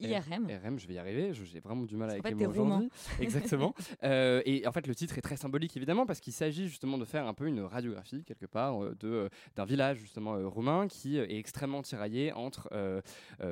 [0.00, 0.46] I- IRM.
[0.46, 1.32] RM, je vais y arriver.
[1.32, 2.90] J'ai vraiment du mal Parce avec les mots aujourd'hui.
[3.20, 3.74] Exactement.
[4.02, 7.04] Euh, et en fait, le titre est très symbolique évidemment parce qu'il s'agit justement de
[7.04, 10.88] faire un peu une radiographie quelque part euh, de euh, d'un village justement euh, roumain
[10.88, 12.68] qui est extrêmement tiraillé entre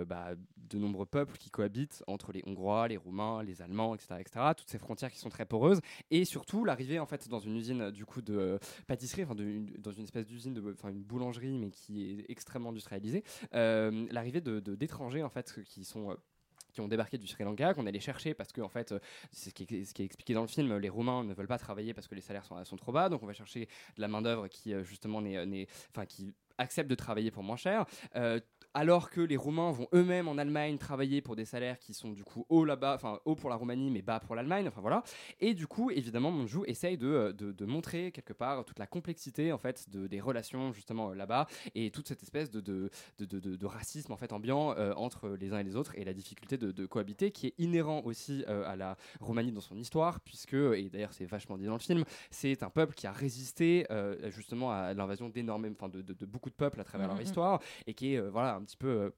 [0.07, 4.47] bah, de nombreux peuples qui cohabitent entre les Hongrois, les Roumains, les Allemands, etc., etc.
[4.57, 5.81] Toutes ces frontières qui sont très poreuses
[6.11, 10.05] et surtout l'arrivée en fait dans une usine du coup de pâtisserie, enfin dans une
[10.05, 13.23] espèce d'usine, enfin une boulangerie mais qui est extrêmement industrialisée.
[13.53, 16.17] l'arrivée de d'étrangers en fait qui sont
[16.75, 18.99] qui ont débarqué du Sri Lanka, qu'on allait chercher parce que en fait, euh,
[19.33, 22.09] c'est ce qui, est, expliqué dans le film, les Roumains ne veulent pas travailler parce
[22.09, 24.49] que les salaires sont, sont trop bas, donc on va chercher de la main d'œuvre
[24.49, 27.85] qui euh, justement n'est- enfin qui accepte de travailler pour moins cher.
[28.17, 28.41] Euh,
[28.75, 32.25] alors que les Roumains vont eux-mêmes en Allemagne travailler pour des salaires qui sont du
[32.25, 35.05] coup hauts là-bas, enfin hauts pour la Roumanie mais bas pour l'Allemagne, enfin voilà.
[35.39, 39.53] Et du coup, évidemment, Monjou essaye de, euh, de, montrer quelque part toute la complexité
[39.53, 44.13] en fait de, des relations justement euh, là-bas et toute cette espèce de, de, racisme
[44.13, 47.47] en fait ambiant entre les uns et les autres et la difficulté de, cohabiter qui
[47.47, 51.65] est inhérent aussi à la Roumanie dans son histoire puisque et d'ailleurs c'est vachement dit
[51.65, 53.87] dans le film c'est un peuple qui a résisté
[54.29, 57.23] justement à l'invasion d'énormément enfin de, de beaucoup de peuples à travers leur mhm.
[57.23, 59.13] histoire et qui est euh, voilà un petit peu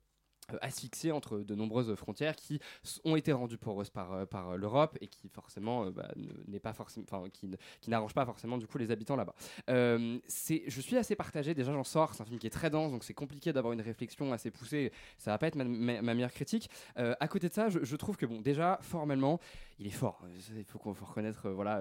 [0.50, 2.60] euh, euh, asphyxié entre de nombreuses frontières qui
[3.04, 6.60] ont été rendues poreuses par, euh, par euh, l'Europe et qui forcément bah, ne- n'est
[6.60, 7.50] pas forcément enfin qui,
[7.88, 9.34] n'arrange pas forcément du coup les habitants là-bas.
[9.70, 12.70] Euh, c'est je suis assez partagé déjà j'en sors c'est un film qui est très
[12.70, 16.02] dense donc c'est compliqué d'avoir une réflexion assez poussée ça va pas être ma, ma-
[16.02, 16.70] ma meilleure critique.
[16.98, 19.40] Euh, à côté de ça je, je trouve que bon déjà formellement
[19.78, 20.22] il est fort
[20.56, 21.80] il faut qu'on reconnaître euh, voilà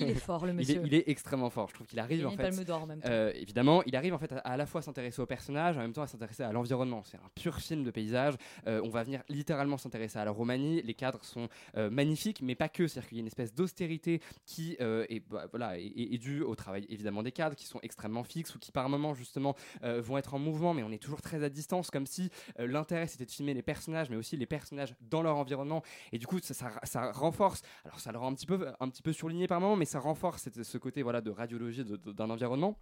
[0.00, 0.82] Il est fort, le Il est- monsieur.
[0.86, 3.30] il est extrêmement fort je trouve qu'il arrive Il en fait en même temps.
[3.34, 6.02] évidemment, il arrive en fait à, à la fois s'intéresser au personnage, en même temps
[6.02, 7.02] à s'intéresser à l'environnement.
[7.04, 8.34] C'est un pur de paysage.
[8.66, 10.82] Euh, on va venir littéralement s'intéresser à la Roumanie.
[10.82, 12.86] Les cadres sont euh, magnifiques, mais pas que.
[12.86, 16.54] C'est-à-dire qu'il y a une espèce d'austérité qui euh, est, bah, voilà, est, due au
[16.54, 20.34] travail évidemment des cadres qui sont extrêmement fixes ou qui par moments justement vont être
[20.34, 23.54] en mouvement, mais on est toujours très à distance, comme si l'intérêt c'était de filmer
[23.54, 25.82] les personnages, mais aussi les personnages dans leur environnement.
[26.12, 27.62] Et du coup, ça, ça- renforce.
[27.84, 29.98] Alors, ça le rend un petit peu, un petit peu surligné par moment, mais ça
[29.98, 32.78] renforce ce côté voilà de radiologie d'un environnement.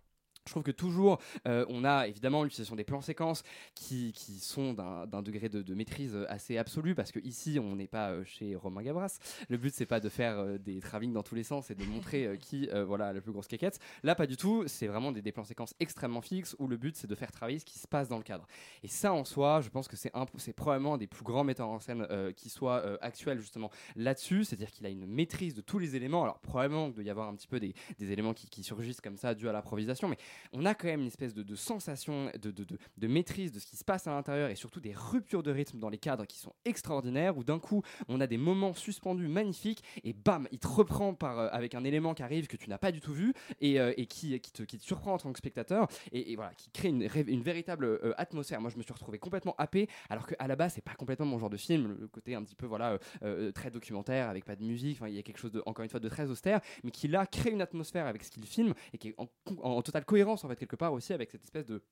[0.48, 3.42] Je trouve que toujours, euh, on a évidemment l'utilisation des plans séquences
[3.74, 7.86] qui, qui sont d'un degré de, maîtrise euh, assez absolu parce que ici on n'est
[7.86, 9.18] pas euh, chez Romain Gabras.
[9.50, 12.38] Le but c'est pas de faire des travelling dans tous les sens et de montrer
[12.40, 13.78] qui voilà a la plus grosse quéquette.
[14.02, 14.64] Là pas du tout.
[14.66, 17.66] C'est vraiment des, plans séquences extrêmement fixes où le but c'est de faire travailler ce
[17.66, 18.46] qui se passe dans le cadre.
[18.82, 21.78] Et ça en soi, je pense que c'est probablement un des plus grands metteurs en
[21.78, 24.44] scène qui soit actuel justement là-dessus.
[24.44, 26.22] C'est-à-dire qu'il a une maîtrise de tous les éléments.
[26.22, 29.02] Alors probablement qu'il doit y avoir un petit peu des, des éléments qui, qui surgissent
[29.02, 30.16] comme ça dû à l'improvisation, mais
[30.52, 32.64] on a quand même une espèce de, sensation de, de,
[32.96, 35.78] de- maîtrise de ce qui se passe à l'intérieur et surtout des ruptures de rythme
[35.78, 39.82] dans les cadres qui sont extraordinaires où d'un coup on a des moments suspendus magnifiques
[40.04, 42.78] et bam il te reprend par, euh, avec un élément qui arrive que tu n'as
[42.78, 45.38] pas du tout vu et, euh, et qui, te, qui te surprend en tant que
[45.38, 48.60] spectateur et, voilà qui crée une, une véritable euh, atmosphère.
[48.60, 51.38] Moi je me suis retrouvé complètement happé alors qu'à la base c'est pas complètement mon
[51.38, 51.96] genre de film.
[52.00, 52.98] Le côté un petit peu voilà
[53.54, 56.00] très documentaire avec pas de musique il y a quelque chose de encore une fois
[56.00, 59.08] de très austère mais qui là crée une atmosphère avec ce qu'il filme et qui
[59.08, 61.82] est en, co- en totale cohérence en fait quelque part aussi avec cette espèce de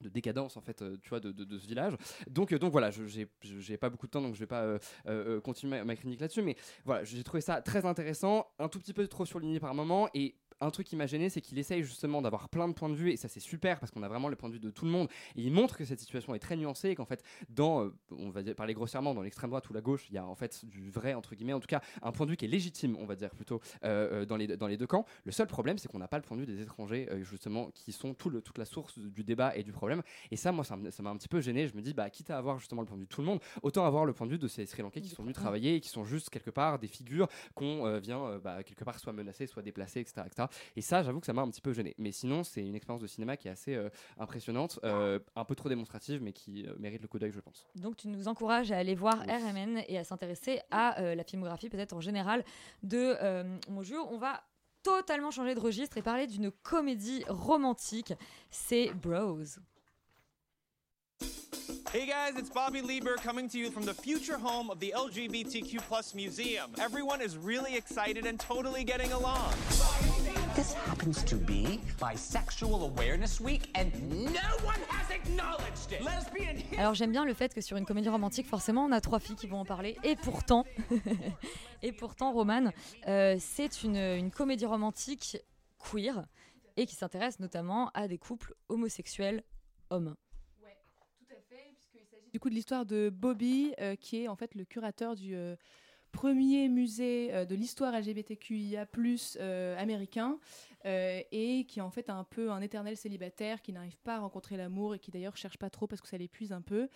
[0.00, 1.94] de décadence en fait euh, tu vois de, ce village.
[2.28, 5.40] Donc euh, donc voilà je j'ai pas beaucoup de temps donc je vais pas euh,
[5.40, 9.06] continuer ma, ma là-dessus mais voilà j'ai trouvé ça très intéressant un tout petit peu
[9.06, 12.48] trop surligné par moment et un truc qui m'a gêné, c'est qu'il essaye justement d'avoir
[12.48, 14.48] plein de points de vue, et ça c'est super parce qu'on a vraiment le point
[14.48, 16.90] de vue de tout le monde, et il montre que cette situation est très nuancée,
[16.90, 19.80] et qu'en fait, dans, euh, on va dire- parler grossièrement, dans l'extrême droite ou la
[19.80, 22.26] gauche, il y a en fait du vrai, entre guillemets, en tout cas, un point
[22.26, 24.76] de vue qui est légitime, on va dire plutôt, euh, euh, dans, les, dans les
[24.76, 25.04] deux camps.
[25.24, 27.70] Le seul problème, c'est qu'on n'a pas le point de vue des étrangers, euh, justement,
[27.72, 30.02] qui sont tout le, toute la source du débat et du problème.
[30.30, 31.68] Et ça, moi, ça m'a un petit peu gêné.
[31.68, 33.26] Je me dis, bah, quitte à avoir justement le point de vue de tout le
[33.26, 35.76] monde, autant avoir le point de vue de ces Sri Lankais qui sont venus travailler
[35.76, 39.46] et qui sont juste quelque part des figures qu'on vient bah, quelque part soit menacer,
[39.46, 40.22] soit déplacer, etc.
[40.26, 40.48] etc.
[40.76, 41.94] Et ça, j'avoue que ça m'a un petit peu gêné.
[41.98, 43.88] Mais sinon, c'est une expérience de cinéma qui est assez euh,
[44.18, 47.66] impressionnante, euh, un peu trop démonstrative, mais qui euh, mérite le coup d'œil, je pense.
[47.76, 51.68] Donc tu nous encourages à aller voir RMN et à s'intéresser à euh, la filmographie
[51.68, 52.44] peut-être en général
[52.82, 53.96] de euh, Moju.
[53.96, 54.42] On va
[54.82, 58.12] totalement changer de registre et parler d'une comédie romantique.
[58.50, 59.38] C'est Bros.
[61.92, 65.78] Hey guys, it's Bobby Lieber coming to you from the future home of the LGBTQ
[65.88, 66.72] plus museum.
[66.80, 69.52] Everyone is really excited and totally getting along.
[70.54, 76.00] This happens to be Bisexual Awareness Week, and no one has acknowledged it.
[76.04, 79.18] Lesbian Alors j'aime bien le fait que sur une comédie romantique, forcément, on a trois
[79.18, 79.96] filles qui vont en parler.
[80.04, 80.64] Et pourtant,
[81.82, 82.72] et pourtant, Roman,
[83.08, 85.38] euh, c'est une, une comédie romantique
[85.78, 86.24] queer
[86.76, 89.42] et qui s'intéresse notamment à des couples homosexuels
[89.90, 90.14] hommes.
[92.32, 95.54] du coup de l'histoire de Bobby, euh, qui est en fait le curateur du euh,
[96.14, 98.86] premier musée euh, de l'histoire LGBTQIA+
[99.40, 100.38] euh, américain,
[100.86, 104.56] euh, et qui en fait un peu un éternel célibataire qui n'arrive pas à rencontrer
[104.58, 106.88] l'amour et qui d'ailleurs cherche pas trop parce que ça l'épuise un peu,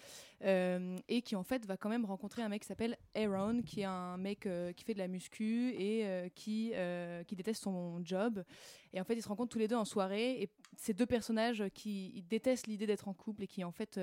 [0.45, 3.81] euh, et qui en fait va quand même rencontrer un mec qui s'appelle Aaron, qui
[3.81, 6.73] est un mec euh, qui fait de la muscu et qui
[7.27, 8.45] qui déteste son job.
[8.93, 10.43] Et en fait, ils se rencontrent tous les deux en soirée.
[10.43, 14.01] Et ces deux personnages qui détestent l'idée d'être en couple et qui, en fait,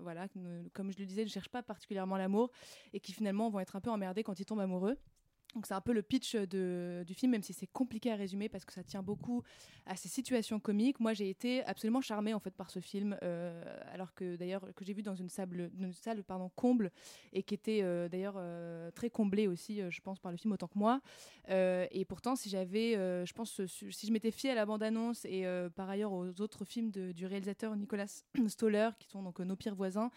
[0.00, 0.26] voilà,
[0.72, 2.50] comme je le disais, ne cherchent pas particulièrement l'amour
[2.92, 4.96] et qui finalement vont être un peu emmerdés quand ils tombent amoureux.
[5.54, 8.48] Donc c'est un peu le pitch de- du film, même si c'est compliqué à résumer
[8.48, 9.42] parce que ça tient beaucoup
[9.86, 10.98] à ces situations comiques.
[10.98, 13.62] Moi, j'ai été absolument charmée en fait par ce film, euh,
[13.92, 16.90] alors que d'ailleurs que j'ai vu dans une salle, une salle pardon comble
[17.32, 20.52] et qui était euh, d'ailleurs euh, très comblée aussi, euh, je pense, par le film
[20.52, 21.00] autant que moi.
[21.50, 24.66] Euh, et pourtant, si j'avais, euh, je pense, euh, si je m'étais fiée à la
[24.66, 28.06] bande-annonce et euh, par ailleurs aux autres films du réalisateur Nicolas
[28.48, 30.10] Stoller, qui sont donc euh, nos pires voisins,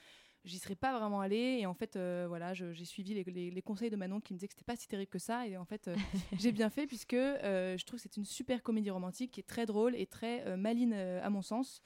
[0.48, 1.58] j'y serais pas vraiment allée.
[1.60, 4.40] Et en fait euh, voilà j'ai suivi les, les- les conseils de Manon qui me
[4.40, 5.46] disait que c'était pas si terrible que ça.
[5.48, 5.96] Et en fait euh,
[6.40, 9.48] j'ai bien fait puisque euh, je trouve que c'est une super comédie romantique qui est
[9.48, 11.82] très drôle et très maline à mon sens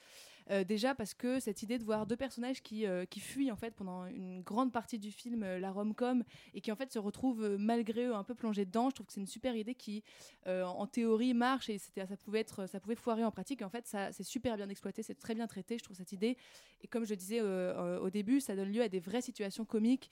[0.50, 3.56] Euh, déjà parce que cette idée de voir deux personnages qui, euh, qui fuient en
[3.56, 6.24] fait pendant une grande partie du film euh, la rom-com
[6.54, 9.12] et qui en fait se retrouvent malgré eux un peu plongés dedans je trouve que
[9.12, 10.02] c'est une super idée qui
[10.46, 13.86] en théorie marche et c'était ça pouvait être ça pouvait foirer en pratique en fait
[13.86, 16.36] ça c'est super bien exploité c'est très bien traité je trouve cette idée.
[16.82, 20.10] Et comme je disais au début ça donne lieu à des vraies situations comiques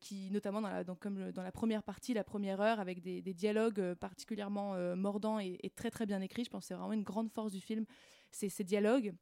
[0.00, 3.34] qui notamment dans la, donc, comme dans la première partie la première heure avec des,
[3.34, 7.02] dialogues particulièrement mordants et, et très très bien écrits je pense que c'est vraiment une
[7.02, 7.84] grande force du film
[8.30, 9.14] c'est ces dialogues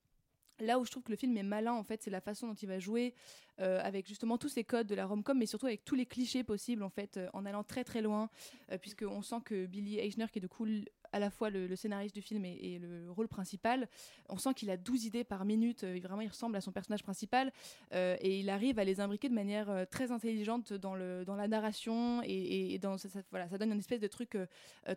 [0.61, 2.55] Là où je trouve que le film est malin, en fait, c'est la façon dont
[2.55, 3.15] il va jouer
[3.61, 6.45] euh, avec justement tous ces codes de la rom-com, mais surtout avec tous les clichés
[6.45, 8.29] possibles, en fait, euh, en allant très très loin,
[8.71, 11.67] euh, puisqu'on sent que Billy Eichner, qui est du coup l- à la fois le,
[11.67, 13.89] le scénariste du film et, et le rôle principal,
[14.29, 17.03] on sent qu'il a 12 idées par minute, euh, vraiment il ressemble à son personnage
[17.03, 17.53] principal,
[17.93, 21.37] euh, et il arrive à les imbriquer de manière euh, très intelligente dans, le, dans
[21.37, 24.35] la narration, et, et- et dans, ça, ça- voilà, ça donne une espèce de truc
[24.35, 24.47] euh,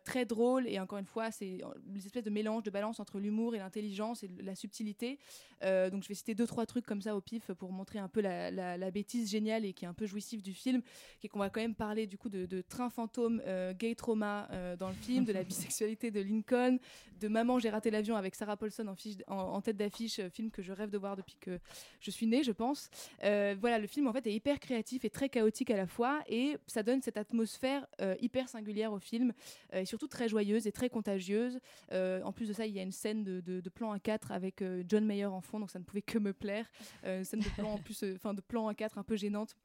[0.04, 3.56] très drôle, et encore une fois, c'est une espèce de mélange de balance entre l'humour
[3.56, 5.20] et l'intelligence et la subtilité.
[5.64, 8.08] Euh, donc je vais citer deux, trois trucs comme ça au pif pour montrer un
[8.08, 10.82] peu la, la- la bêtise géniale et qui est un peu jouissif du film,
[11.20, 13.42] qui est qu'on va quand même parler du coup de, de train fantôme,
[13.78, 14.48] gay trauma
[14.78, 16.78] dans le film, de la bisexualité de Lincoln,
[17.20, 18.94] de Maman j'ai raté l'avion avec Sarah Paulson
[19.28, 21.60] en, tête d'affiche, euh, film que je rêve de voir depuis que
[22.00, 22.90] je suis née, je pense.
[23.24, 26.22] Euh, voilà, le film en fait est hyper créatif et très chaotique à la fois
[26.28, 29.34] et ça donne cette atmosphère euh, hyper singulière au film
[29.74, 31.60] et surtout très joyeuse et très contagieuse.
[31.92, 35.06] En plus de ça, il y a une scène de, plan à 4 avec John
[35.06, 36.70] Mayer en fond, donc ça ne pouvait que me plaire.
[37.04, 39.56] Euh, scène de plan en plus, enfin de plan à 4 un peu gênante.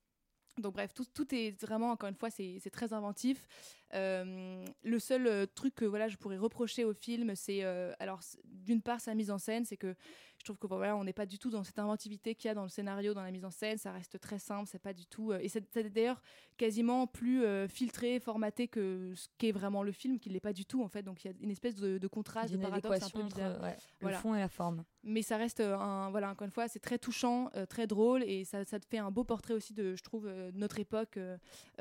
[0.58, 3.46] Donc bref, tout, est vraiment, encore une fois, c'est très inventif.
[3.94, 8.20] Euh, le seul euh, truc que voilà, je pourrais reprocher au film, c'est euh, alors
[8.44, 9.94] d'une part sa mise en scène, c'est que
[10.38, 12.54] je trouve que voilà, on n'est pas du tout dans cette inventivité qu'il y a
[12.54, 13.76] dans le scénario, dans la mise en scène.
[13.76, 15.32] Ça reste très simple, c'est pas du tout.
[15.32, 16.22] et c'est d'ailleurs
[16.56, 20.82] quasiment plus filtré, formaté que ce qu'est vraiment le film, qu'il l'est pas du tout
[20.82, 21.02] en fait.
[21.02, 23.56] Donc il y a une espèce de, de contraste, de paradoxe un peu adéquation bizarre.
[23.56, 24.84] entre, ouais, le fond et la forme.
[25.02, 28.44] Mais ça reste un, voilà, encore une fois, c'est très touchant, euh, très drôle et
[28.44, 31.38] ça, ça te fait un beau portrait aussi de, je trouve, euh, notre époque euh,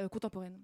[0.10, 0.58] contemporaine.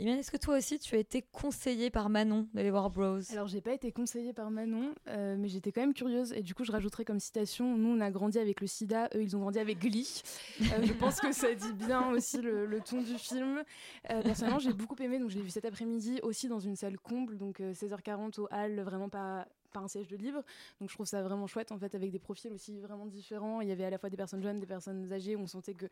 [0.00, 3.18] Imen, est-ce que toi aussi tu as été conseillée par Manon d'aller voir Bros?
[3.32, 6.32] Alors, j'ai pas été conseillée par Manon, euh, mais j'étais quand même curieuse.
[6.34, 9.22] Et du coup, je rajouterais comme citation Nous, on a grandi avec le sida, eux,
[9.24, 10.22] ils ont grandi avec Glee.
[10.60, 13.64] Euh, je pense que ça dit bien aussi le, ton du film.
[14.10, 16.98] Euh, personnellement, j'ai beaucoup aimé, donc je l'ai vu cet après-midi aussi dans une salle
[16.98, 20.42] comble, donc euh, 16h40 au hall, vraiment pas pas un siège de libre
[20.80, 23.60] donc je trouve ça vraiment chouette en fait avec des profils aussi vraiment différents.
[23.60, 25.36] Il y avait à la fois des personnes jeunes des personnes âgées.
[25.36, 25.86] On sentait que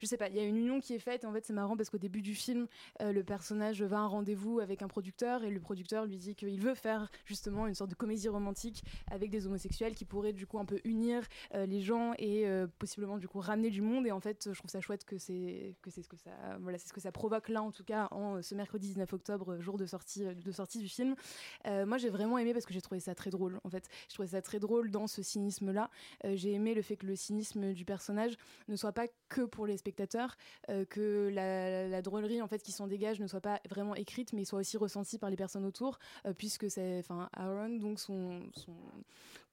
[0.00, 1.24] je sais pas il y a une union qui est faite.
[1.24, 2.66] En fait c'est marrant parce qu'au début du film
[3.00, 6.34] euh, le personnage va à un rendez-vous avec un producteur et le producteur lui dit
[6.34, 10.46] qu'il veut faire justement une sorte de comédie romantique avec des homosexuels qui pourraient du
[10.46, 11.22] coup un peu unir
[11.54, 14.06] euh, les gens et euh, possiblement du coup ramener du monde.
[14.06, 16.78] Et en fait je trouve ça chouette que c'est que c'est ce que ça voilà
[16.78, 19.76] c'est ce que ça provoque là en tout cas en ce mercredi 19 octobre jour
[19.76, 21.14] de sortie de sortie du film.
[21.64, 23.88] Moi j'ai vraiment aimé parce que j'ai trouvé ça très drôle en fait.
[24.08, 25.90] Je trouvais ça très drôle dans ce cynisme là
[26.24, 28.36] j'ai aimé le fait que le cynisme du personnage
[28.68, 30.36] ne soit pas que pour les spectateurs
[30.68, 34.44] euh, que la, drôlerie en fait qui s'en dégage ne soit pas vraiment écrite mais
[34.44, 38.40] soit aussi ressentie par les personnes autour euh, puisque c'est enfin Aaron donc son,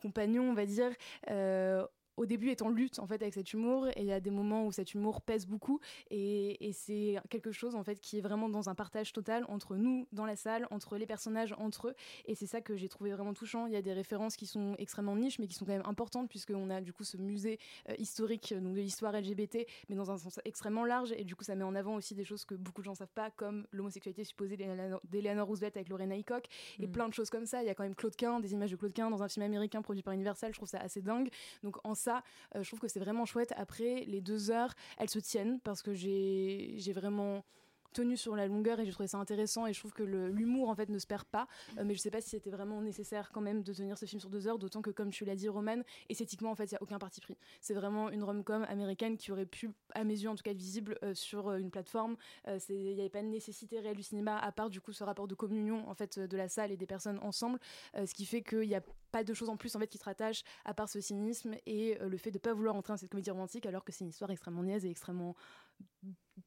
[0.02, 0.92] compagnon on va dire
[1.30, 1.86] euh,
[2.18, 4.30] au début est en lutte en fait avec cet humour et il y a des
[4.30, 8.22] moments où cet humour pèse beaucoup et, et c'est quelque chose en fait qui est
[8.22, 11.96] vraiment dans un partage total entre nous dans la salle entre les personnages entre eux
[12.26, 13.66] et c'est ça que j'ai trouvé vraiment touchant.
[13.66, 16.30] Il y a des références qui sont extrêmement niches mais qui sont quand même importantes
[16.30, 20.12] puisqu'on a du coup ce musée euh, historique euh, donc de l'histoire LGBT mais dans
[20.12, 22.56] un sens extrêmement large et du coup ça met en avant aussi des choses que
[22.56, 26.46] beaucoup de gens savent pas comme l'homosexualité supposée d'Eleanor Roosevelt avec Lorena Hickok
[26.80, 26.92] et Mm.
[26.92, 27.62] plein de choses comme ça.
[27.64, 29.46] Il y a quand même Claude Quin des images de Claude Quin dans un film
[29.46, 31.30] américain produit par Universal je trouve ça assez dingue.
[31.64, 32.24] Donc en ça
[32.56, 33.54] euh, je trouve que c'est vraiment chouette.
[33.56, 37.44] Après les deux heures elles se tiennent parce que j'ai j'ai vraiment
[37.94, 40.76] tenu sur la longueur et j'ai trouvé ça intéressant et je trouve que l'humour en
[40.76, 41.48] fait ne se perd pas.
[41.78, 44.20] Euh, mais je sais pas si c'était vraiment nécessaire quand même de tenir ce film
[44.20, 46.76] sur deux heures d'autant que comme tu l'as dit Roman esthétiquement en fait il y
[46.76, 47.38] a aucun parti pris.
[47.62, 50.98] C'est vraiment une rom-com américaine qui aurait pu à mes yeux en tout cas visible
[51.04, 52.18] euh, sur euh, une plateforme.
[52.70, 55.28] Il n'y avait pas de nécessité réelle du cinéma à part du coup ce rapport
[55.28, 57.60] de communion en fait de la salle et des personnes ensemble.
[57.94, 60.04] Ce qui fait qu'il n'y a pas de choses en plus en fait qui se
[60.04, 63.32] rattachent à part ce cynisme et le fait de pas vouloir entrer dans cette comédie
[63.32, 65.36] romantique alors que c'est une histoire extrêmement niaise et extrêmement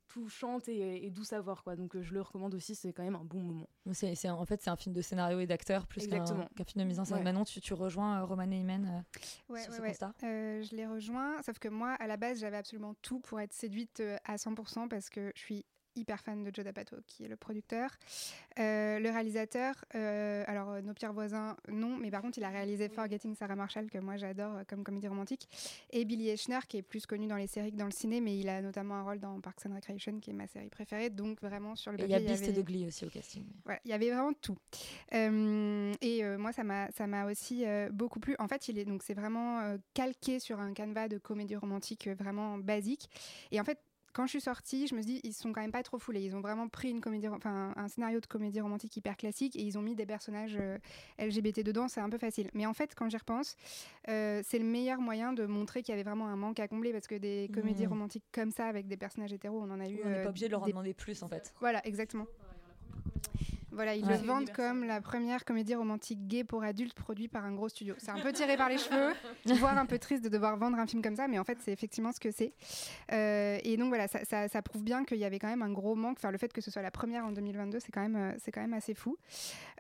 [0.09, 3.03] touchante et, et douce à voir quoi donc euh, je le recommande aussi c'est quand
[3.05, 5.87] même un bon moment C'est, c'est- en fait, c'est un film de scénario et d'acteur
[5.87, 6.49] plus qu'un, Exactement.
[6.57, 7.19] qu'un film de mise en scène.
[7.19, 7.23] Ouais.
[7.25, 9.89] Manon, tu, tu rejoins euh, Roman et Imen euh, Ouais, sur ouais, ce ouais.
[9.89, 10.13] constat?
[10.25, 13.53] Euh, je les rejoins, sauf que moi, à la base, j'avais absolument tout pour être
[13.53, 15.65] séduite à 100% parce que je suis
[15.97, 17.91] hyper fan de Joe D'Apato, qui est le producteur.
[18.59, 22.49] Euh, le réalisateur, euh, alors euh, Nos pires voisins, non, mais par contre, il a
[22.49, 25.49] réalisé Forgetting Sarah Marshall, que moi j'adore comme comédie romantique,
[25.91, 28.39] et Billy Eichner, qui est plus connu dans les séries que dans le ciné, mais
[28.39, 31.41] il a notamment un rôle dans Parks and Recreation, qui est ma série préférée, donc
[31.43, 33.45] vraiment sur le Et il y a papier, Beast de Glee aussi au casting.
[33.65, 34.59] voilà, il y avait vraiment tout.
[35.13, 38.37] Et moi, ça m'a, aussi beaucoup plu.
[38.39, 42.59] En fait, il est donc c'est vraiment calqué sur un canevas de comédie romantique vraiment
[42.59, 43.11] basique.
[43.51, 43.79] Et en fait,
[44.17, 46.23] quand je suis sortie, je me suis dit, ils sont quand même pas trop foulés.
[46.23, 49.61] Ils ont vraiment pris une comédie, enfin un scénario de comédie romantique hyper classique et
[49.63, 50.79] ils ont mis des personnages euh,
[51.19, 51.87] LGBT dedans.
[51.89, 52.49] C'est un peu facile.
[52.55, 53.57] Mais en fait, quand j'y repense,
[54.09, 56.93] euh, c'est le meilleur moyen de montrer qu'il y avait vraiment un manque à combler
[56.93, 57.91] parce que des comédies Mhm.
[57.91, 60.01] romantiques comme ça avec des personnages hétéros, on en a eu.
[60.03, 61.53] On n'est euh, pas obligé de leur en des- demander plus en fait.
[61.61, 62.27] Voilà, exactement.
[63.77, 64.17] Voilà, ils Ouais.
[64.19, 67.95] le vendent comme la première comédie romantique gay pour adultes produite par un gros studio.
[67.99, 69.13] C'est un peu tiré par les cheveux,
[69.61, 71.73] voire un peu triste de devoir vendre un film comme ça, mais en fait, c'est
[71.73, 72.53] effectivement ce que c'est.
[73.13, 75.71] Euh, et donc voilà, ça, ça- ça prouve bien qu'il y avait quand même un
[75.73, 76.17] gros manque.
[76.19, 78.51] Enfin, le fait que ce soit la première en 2022, c'est quand même, euh, c'est
[78.51, 79.17] quand même assez fou.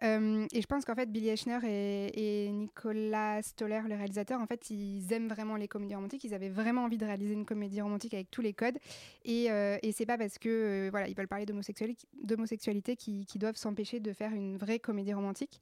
[0.02, 4.46] Euh, et je pense qu'en fait, Billy Eichner et, et Nicolas Stoller, le réalisateur, en
[4.46, 6.24] fait, ils aiment vraiment les comédies romantiques.
[6.24, 8.76] Ils avaient vraiment envie de réaliser une comédie romantique avec tous les codes.
[9.24, 13.38] Et, euh, et c'est pas parce que voilà, ils veulent parler d'homosexualité, d'homosexualité qui, qui
[13.38, 15.60] doivent s'empêcher de faire une vraie comédie romantique.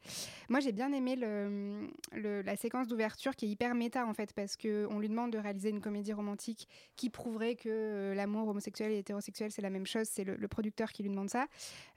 [0.49, 4.87] Moi, j'ai bien aimé la séquence d'ouverture qui est hyper méta en fait, parce que
[4.91, 8.99] on lui demande de réaliser une comédie romantique qui prouverait que euh, l'amour homosexuel et
[8.99, 10.09] hétérosexuel c'est la même chose.
[10.09, 11.47] C'est le, producteur qui lui demande ça.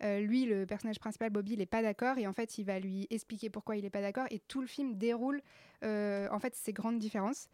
[0.04, 2.80] Euh, lui, le personnage principal, Bobby, il est pas d'accord et en fait, il va
[2.80, 5.42] lui expliquer pourquoi il est pas d'accord et tout le film déroule
[5.84, 7.48] euh, en fait ces grandes différences.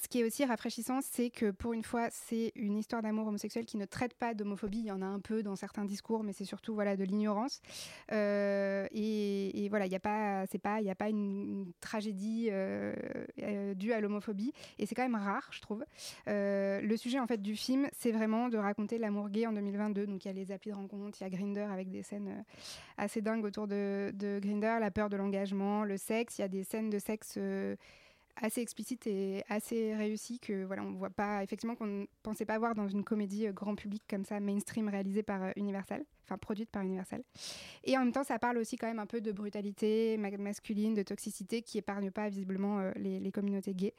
[0.00, 3.66] Ce qui est aussi rafraîchissant, c'est que pour une fois, c'est une histoire d'amour homosexuel
[3.66, 4.78] qui ne traite pas d'homophobie.
[4.78, 7.60] Il y en a un peu dans certains discours, mais c'est surtout voilà de l'ignorance.
[8.10, 12.94] Euh, et, voilà, il n'y a pas, c'est pas, il a pas une, tragédie euh,
[13.42, 14.52] euh, due à l'homophobie.
[14.78, 15.84] Et c'est quand même rare, je trouve.
[16.26, 20.06] Le sujet en fait du film, c'est vraiment de raconter l'amour gay en 2022.
[20.06, 22.44] Donc il y a les applis de rencontre, il y a Grinder avec des scènes
[22.96, 26.38] assez dingues autour de, de Grinder, la peur de l'engagement, le sexe.
[26.38, 27.38] Il y a des scènes de sexe
[28.36, 32.58] assez explicites et assez réussies que voilà on voit pas effectivement qu'on ne pensait pas
[32.58, 36.38] voir dans une comédie euh, grand public comme ça mainstream réalisée par euh, Universal enfin
[36.38, 37.22] produite par Universal
[37.84, 40.94] et en même temps ça parle aussi quand même un peu de brutalité ma- masculine
[40.94, 43.94] de toxicité qui épargne pas visiblement euh, les, les communautés gays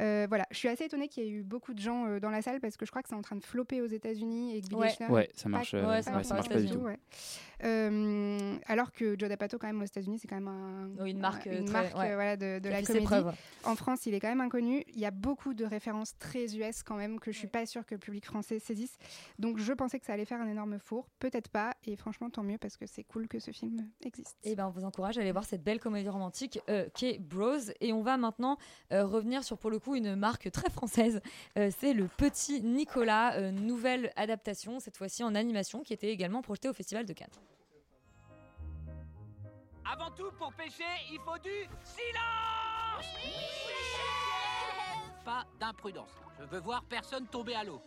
[0.00, 2.30] Euh, voilà je suis assez étonnée qu'il y ait eu beaucoup de gens euh, dans
[2.30, 4.60] la salle parce que je crois que c'est en train de flopper aux États-Unis et
[4.60, 5.30] que Billy Ouais.
[5.34, 6.78] Ça marche, pas- ouais, ça marche pas du tout.
[6.80, 6.98] ouais.
[7.64, 11.46] Euh, alors que Joe D'Apato quand même aux États-Unis c'est quand même un, une marque,
[11.46, 12.10] une très- marque ouais.
[12.10, 13.06] euh, voilà, de, de la comédie
[13.64, 14.84] en France, il est quand même inconnu.
[14.92, 17.86] Il y a beaucoup de références très US quand même que je suis pas sûre
[17.86, 18.98] que le public français saisisse.
[19.38, 21.08] Donc je pensais que ça allait faire un énorme four.
[21.18, 21.76] Peut-être pas.
[21.84, 24.36] Et franchement, tant mieux parce que c'est cool que ce film existe.
[24.42, 27.70] Et ben on vous encourage à aller voir cette belle comédie romantique euh, qu'est Bros.
[27.80, 28.58] Et on va maintenant
[28.92, 31.20] euh, revenir sur pour le coup une marque très française.
[31.56, 36.42] Euh, c'est le Petit Nicolas, euh, nouvelle adaptation cette fois-ci en animation qui était également
[36.42, 37.28] projetée au Festival de Cannes.
[39.84, 40.82] Avant tout, pour pêcher,
[41.12, 43.06] il faut du silence
[45.24, 46.10] Pas d'imprudence.
[46.40, 47.80] Je veux voir personne tomber à l'eau.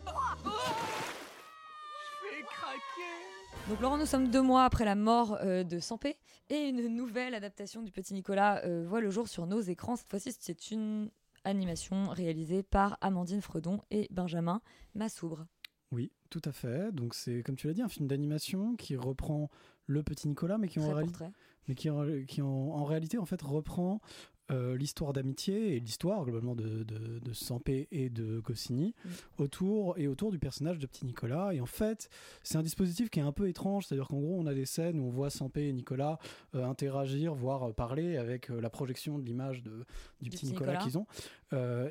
[2.45, 6.15] Craquer Donc Laurent, nous sommes deux mois après la mort euh, de Sampé
[6.49, 9.95] et une nouvelle adaptation du Petit Nicolas euh, voit le jour sur nos écrans.
[9.95, 11.09] Cette fois-ci, c'est une
[11.43, 14.61] animation réalisée par Amandine Fredon et Benjamin
[14.95, 15.45] Massoubre.
[15.91, 16.91] Oui, tout à fait.
[16.93, 19.49] Donc c'est, comme tu l'as dit, un film d'animation qui reprend
[19.85, 21.31] le petit Nicolas, mais qui, en, Très réali- portrait.
[21.67, 24.01] mais qui, en, qui en- en réalité en fait reprend
[24.49, 28.95] euh, l'histoire d'amitié et l'histoire globalement de, de, de Sampé et de Goscinny
[29.37, 31.53] autour et autour du personnage de petit Nicolas.
[31.53, 32.09] Et en fait,
[32.43, 34.99] c'est un dispositif qui est un peu étrange, c'est-à-dire qu'en gros, on a des scènes
[34.99, 36.17] où on voit Sampé et Nicolas
[36.55, 39.85] euh, interagir, voire parler avec euh, la projection de l'image de,
[40.21, 40.83] du, petit Nicolas, Nicolas.
[40.85, 41.07] qu'ils ont.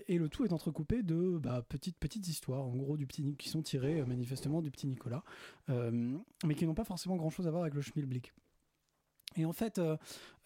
[0.08, 3.48] Et le tout est entrecoupé de bah, petites petites histoires, en gros, du petit qui
[3.48, 5.24] sont tirées manifestement du petit Nicolas,
[5.68, 8.32] mais qui n'ont pas forcément grand-chose à voir avec le schmilblick.
[9.36, 9.96] Et en fait, euh,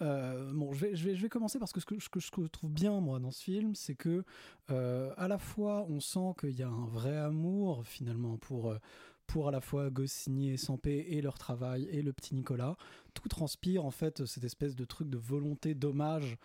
[0.03, 2.20] euh, bon, je vais, je, vais, je vais commencer parce que ce que, ce que
[2.20, 4.24] je trouve bien, moi, dans ce film, c'est que
[4.70, 8.74] euh, à la fois, on sent qu'il y a un vrai amour, finalement, pour,
[9.26, 12.76] pour à la fois Goscinny et Sampé et leur travail et le petit Nicolas.
[13.14, 16.36] Tout transpire, en fait, cette espèce de truc de volonté, d'hommage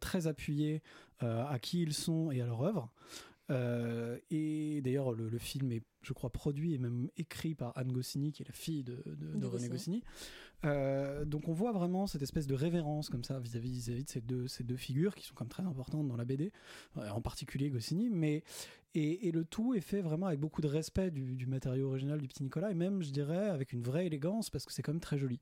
[0.00, 0.82] très appuyé
[1.20, 2.90] à qui ils sont et à leur œuvre.
[3.50, 7.92] Euh, et d'ailleurs, le, le film est, je crois, produit et même écrit par Anne
[7.92, 10.02] Goscinny, qui est la fille de, de- de De René Goscinny.
[10.64, 13.90] Euh, donc on voit vraiment cette espèce de révérence comme ça vis-à-vis
[14.26, 16.52] de ces deux, figures qui sont comme très importantes dans la BD,
[16.96, 18.42] euh, en particulier Goscinny, mais
[18.96, 22.44] et, le tout est fait vraiment avec beaucoup de respect du, matériau original du petit
[22.44, 25.18] Nicolas et même je dirais avec une vraie élégance parce que c'est quand même très
[25.18, 25.40] joli.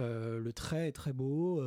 [0.00, 1.62] Euh, le trait est très beau,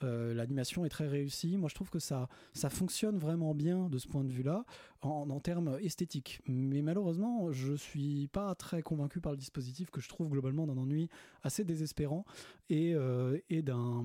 [0.00, 1.58] l'animation est très réussie.
[1.58, 4.64] Moi je trouve que ça, ça fonctionne vraiment bien de ce point de vue-là
[5.02, 6.40] en, en termes esthétiques.
[6.46, 10.78] Mais malheureusement je suis pas très convaincu par le dispositif que je trouve globalement d'un
[10.78, 11.10] ennui
[11.42, 12.24] assez désespérant
[12.70, 14.04] et, euh, et d'un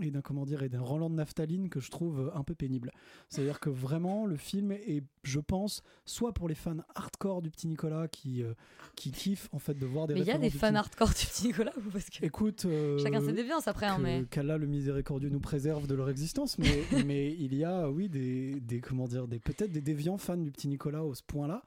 [0.00, 2.90] et d'un comment dire et d'un Roland de naphtaline que je trouve un peu pénible.
[3.28, 7.68] C'est-à-dire que vraiment le film est, je pense, soit pour les fans hardcore du petit
[7.68, 8.54] Nicolas qui euh,
[8.96, 11.08] qui kiffent en fait de voir des Mais il y a des fans petit- hardcore
[11.08, 14.58] du Petit Nicolas ou parce que Écoute, euh, Chacun ses déviances après, hein, mais- qu'Allah
[14.58, 18.80] le miséricordieux nous préserve de leur existence, mais, mais il y a oui des, des
[18.80, 21.62] comment dire des peut-être des déviants fans du petit Nicolas au ce point-là,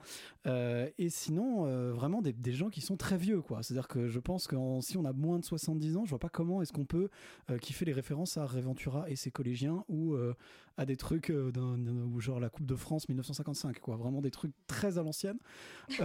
[0.98, 3.64] et sinon vraiment des, des gens qui sont très vieux quoi.
[3.64, 6.30] C'est-à-dire que je pense que si on a moins de 70 ans, je vois pas
[6.30, 7.10] comment est-ce qu'on peut
[7.50, 10.34] euh, kiffer les références à Réventura et ses collégiens ou euh,
[10.78, 13.96] à des trucs euh, d'un- ou genre la Coupe de France 1955 quoi.
[13.98, 15.38] Vraiment des trucs très à l'ancienne.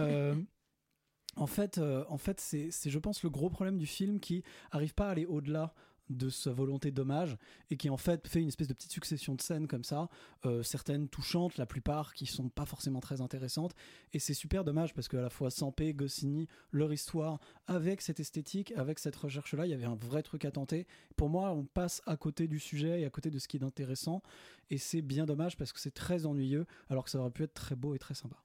[1.37, 1.79] En fait,
[2.09, 5.11] en fait c'est, c'est, je pense, le gros problème du film qui arrive pas à
[5.11, 5.73] aller au-delà
[6.17, 7.37] de sa volonté d'hommage
[7.69, 10.09] et qui en fait fait une espèce de petite succession de scènes comme ça,
[10.45, 13.73] euh, certaines touchantes, la plupart qui sont pas forcément très intéressantes
[14.13, 18.73] et c'est super dommage parce qu'à la fois Sampé, Goscinny, leur histoire avec cette esthétique,
[18.75, 20.87] avec cette recherche là, il y avait un vrai truc à tenter.
[21.15, 23.63] Pour moi, on passe à côté du sujet et à côté de ce qui est
[23.63, 24.21] intéressant
[24.69, 27.53] et c'est bien dommage parce que c'est très ennuyeux alors que ça aurait pu être
[27.53, 28.37] très beau et très sympa.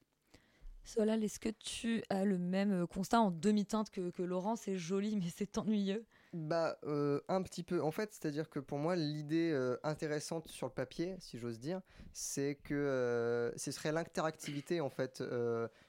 [0.86, 4.54] Solal, est-ce que tu as le même euh, constat en demi-teinte que, que Laurent?
[4.54, 6.06] C'est joli, mais c'est ennuyeux.
[6.32, 7.82] Bah, euh, un petit peu.
[7.82, 11.80] En fait, c'est-à-dire que pour moi, l'idée euh, intéressante sur le papier, si j'ose dire,
[12.12, 15.22] c'est que ce serait l'interactivité en fait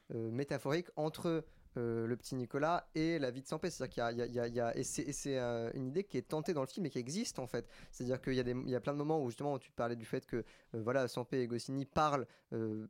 [0.10, 1.46] métaphorique entre
[1.80, 3.70] le petit Nicolas et la vie de Sampé.
[3.70, 6.18] C'est-à-dire qu'il y a, il y a- il y et c'est, euh, une idée qui
[6.18, 7.68] est tentée dans le film et qui existe en fait.
[7.92, 9.96] C'est-à-dire qu'il y a, des, il y a plein de moments où justement tu parlais
[9.96, 10.44] du fait que euh,
[10.82, 12.88] voilà, Sampé et Goscinny parlent euh,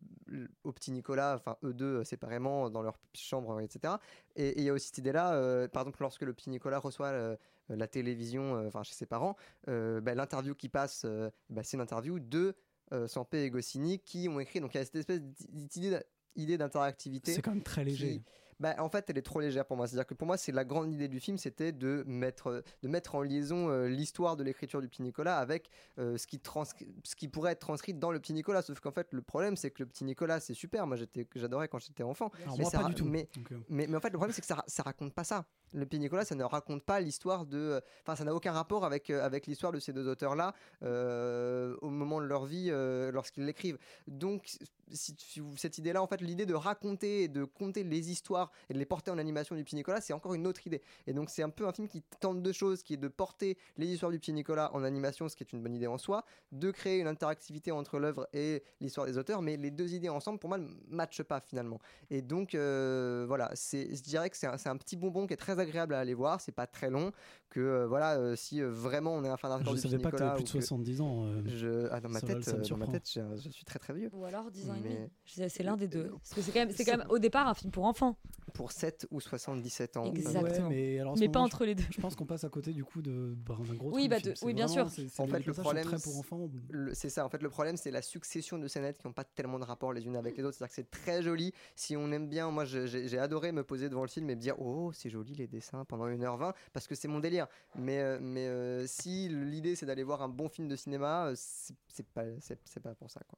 [0.63, 3.95] au petit Nicolas, enfin eux deux euh, séparément dans leur chambre, etc.
[4.35, 7.07] Et il y a aussi cette idée-là, euh, par exemple, lorsque le petit Nicolas reçoit
[7.07, 7.35] euh,
[7.69, 9.35] la télévision, euh, enfin chez ses parents,
[9.67, 12.55] euh, bah, l'interview qui passe, euh, bah, c'est une interview de
[12.93, 14.61] euh, Sampé et Goscinny qui ont écrit.
[14.61, 15.19] Donc il y a cette espèce
[15.49, 17.33] d'idée d'interactivité.
[17.33, 18.19] C'est quand même très léger.
[18.19, 18.23] qui-
[18.60, 19.88] bah, en fait, elle est trop légère pour moi.
[19.88, 23.16] C'est-à-dire que pour moi, c'est la grande idée du film, c'était de mettre, de mettre
[23.16, 27.16] en liaison euh, l'histoire de l'écriture du Petit Nicolas avec euh, ce, qui transcri- ce
[27.16, 28.62] qui pourrait être transcrit dans le Petit Nicolas.
[28.62, 30.88] Sauf qu'en fait, le problème, c'est que le Petit Nicolas, c'est super.
[30.88, 30.97] Moi,
[31.36, 32.32] j'adorais quand j'étais enfant.
[32.43, 33.05] Alors mais moi, ça pas ra- du tout.
[33.05, 35.45] Mais, Donc, mais, mais en fait, le problème, c'est que ça, ça raconte pas ça.
[35.74, 37.82] Le Petit Nicolas, ça ne raconte pas l'histoire de.
[38.01, 40.53] Enfin, ça n'a aucun rapport avec, euh, avec l'histoire de ces deux auteurs-là
[40.84, 43.78] euh, au moment de leur vie euh, lorsqu'ils l'écrivent.
[44.07, 44.57] Donc,
[44.91, 45.15] si,
[45.57, 48.86] cette idée-là, en fait, l'idée de raconter et de conter les histoires et de les
[48.86, 50.82] porter en animation du Petit Nicolas, c'est encore une autre idée.
[51.05, 53.57] Et donc, c'est un peu un film qui tente deux choses, qui est de porter
[53.78, 56.24] les histoires du Petit Nicolas en animation, ce qui est une bonne idée en soi,
[56.51, 60.39] de créer une interactivité entre l'œuvre et l'histoire des auteurs, mais les deux idées ensemble,
[60.39, 61.80] pour moi, ne matchent pas finalement.
[62.09, 65.57] Et donc, euh, voilà, je dirais que c'est un, un petit bonbon qui est très
[65.60, 67.12] agréable à aller voir, c'est pas très long,
[67.49, 69.97] que euh, voilà, euh, si euh, vraiment on est un fan Je hardcore du savais
[69.97, 70.32] pas que Nicolas.
[70.32, 71.26] t'avais plus de ou que- 70 ans.
[71.26, 71.88] euh, je...
[71.91, 74.10] Ah, dans ma va, tête, dans ma je, je suis très très vieux.
[74.14, 74.95] Ou alors 10 ans et demi.
[75.26, 76.10] Je disais, C'est l'un des deux.
[76.10, 78.18] Parce que c'est quand, même, c'est quand même au départ un film pour enfants.
[78.58, 80.05] Pour 7 ou 77 ans.
[80.05, 80.68] Exactement.
[80.70, 81.84] Ouais, mais alors, pas moment, entre les deux.
[81.91, 84.34] Je pense qu'on passe à côté du coup de bah, d'un gros Oui, bah, de-
[84.41, 84.93] oui, bien vraiment- sûr.
[84.93, 86.49] c'est- c'est- En fait, le problème, très pour enfants.
[86.70, 87.26] le- c'est ça.
[87.26, 89.93] En fait, le problème, c'est la succession de scénettes qui n'ont pas tellement de rapport
[89.93, 90.58] les unes avec les autres.
[90.58, 91.53] C'est-à-dire que c'est très joli.
[91.76, 94.60] Si on aime bien, moi, j'ai adoré me poser devant le film et me dire,
[94.60, 97.47] oh, c'est joli les dessins pendant 1h20 parce que c'est mon délire.
[97.76, 101.34] Mais, euh, mais euh, si l'idée c'est d'aller voir un bon film de cinéma, euh,
[101.36, 103.38] c'est pas, c'est pas pour ça, quoi.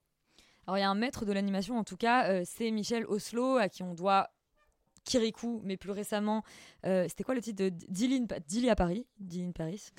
[0.67, 3.57] Alors il y a un maître de l'animation, en tout cas, euh, c'est Michel Oslo,
[3.57, 4.29] à qui on doit
[5.09, 6.43] Kirikou, mais plus récemment,
[6.85, 9.89] euh, c'était quoi le titre de Dilly, in Pa- Dilly à Paris, Dilly in Paris,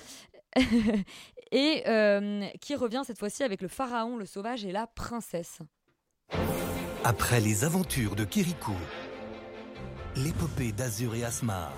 [1.51, 5.59] et euh, qui revient cette fois-ci avec le pharaon, le sauvage et la princesse.
[7.03, 8.75] Après les aventures de Kirikou,
[10.15, 11.73] l'épopée d'Azur et Asmar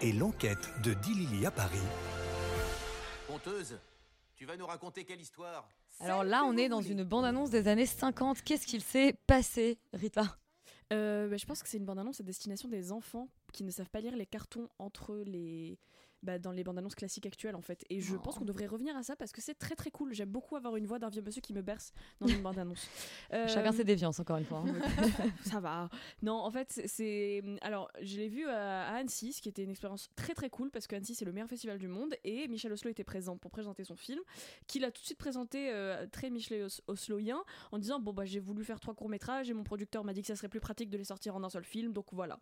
[0.00, 1.78] et l'enquête de Dilili à Paris,
[3.26, 3.76] Conteuse,
[4.38, 5.68] tu vas nous raconter quelle histoire?
[5.98, 8.42] Alors là, on est dans une bande-annonce des années 50.
[8.42, 10.38] Qu'est-ce qu'il s'est passé, Rita?
[10.92, 13.90] Euh, bah, je pense que c'est une bande-annonce à destination des enfants qui ne savent
[13.90, 15.76] pas lire les cartons entre les.
[16.22, 18.18] Bah, dans les bandes annonces classiques actuelles en fait et je Oh.
[18.20, 20.76] pense qu'on devrait revenir à ça parce que c'est très très cool j'aime beaucoup avoir
[20.76, 22.88] une voix d'un vieux monsieur qui me berce dans une bande annonce
[23.30, 24.64] Chacun ses déviances, encore une fois.
[24.66, 24.74] hein.
[25.44, 25.88] ça va.
[26.22, 27.42] Non, en fait, c'est-.
[27.62, 30.70] Alors, je l'ai vu à, à Annecy, ce qui était une expérience très très cool
[30.70, 33.50] parce que Annecy, c'est le meilleur festival du monde et Michel Oslo était présent pour
[33.50, 34.20] présenter son film,
[34.66, 37.42] qu'il a tout de suite présenté euh, très Michel Os- Osloien
[37.72, 40.26] en disant Bon, bah, j'ai voulu faire trois courts-métrages et mon producteur m'a dit que
[40.28, 42.38] ça serait plus pratique de les sortir en un seul film, donc voilà.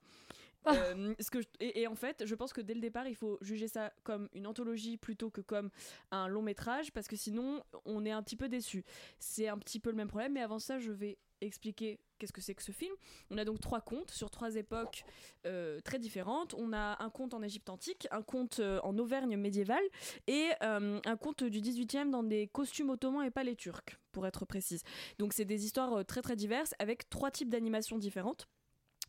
[0.77, 3.69] Euh, ce que et, en fait, je pense que dès le départ, il faut juger
[3.69, 5.71] ça comme une anthologie plutôt que comme
[6.11, 8.85] un long métrage parce que sinon, on est un petit peu déçu.
[9.19, 12.41] C'est un petit peu le même problème, mais avant ça, je vais expliquer qu'est-ce que
[12.41, 12.95] c'est que ce film.
[13.31, 15.05] On a donc trois contes sur trois époques
[15.47, 16.55] euh, très différentes.
[16.55, 19.85] On a un conte en Égypte antique, un conte euh, en Auvergne médiévale
[20.27, 24.45] et un conte du 18e dans des costumes ottomans et pas les turcs, pour être
[24.47, 24.83] précise.
[25.19, 28.49] Donc c'est des histoires très très diverses avec trois types d'animations différentes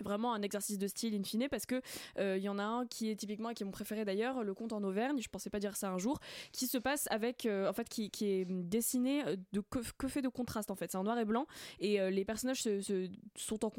[0.03, 1.81] vraiment un exercice de style in fine parce que
[2.19, 4.53] euh, il y en a un qui est typiquement qui est mon préféré d'ailleurs le
[4.53, 6.19] conte en Auvergne je pensais pas dire ça un jour
[6.51, 10.29] qui se passe avec euh, en fait qui, est dessiné euh, de que, fait de
[10.29, 10.91] contraste en fait.
[10.91, 11.47] C'est en noir et blanc
[11.79, 13.69] et euh, les personnages se, sont en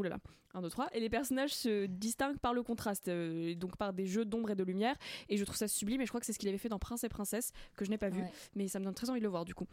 [0.00, 0.18] Oulala,
[0.54, 0.88] 1, 2, 3.
[0.94, 4.56] Et les personnages se distinguent par le contraste, euh, donc par des jeux d'ombre et
[4.56, 4.96] de lumière.
[5.28, 6.00] Et je trouve ça sublime.
[6.00, 7.90] Et je crois que c'est ce qu'il avait fait dans Prince et Princesse, que je
[7.90, 8.20] n'ai pas vu.
[8.22, 8.32] Ouais.
[8.56, 9.66] Mais ça me donne très envie de le voir, du coup.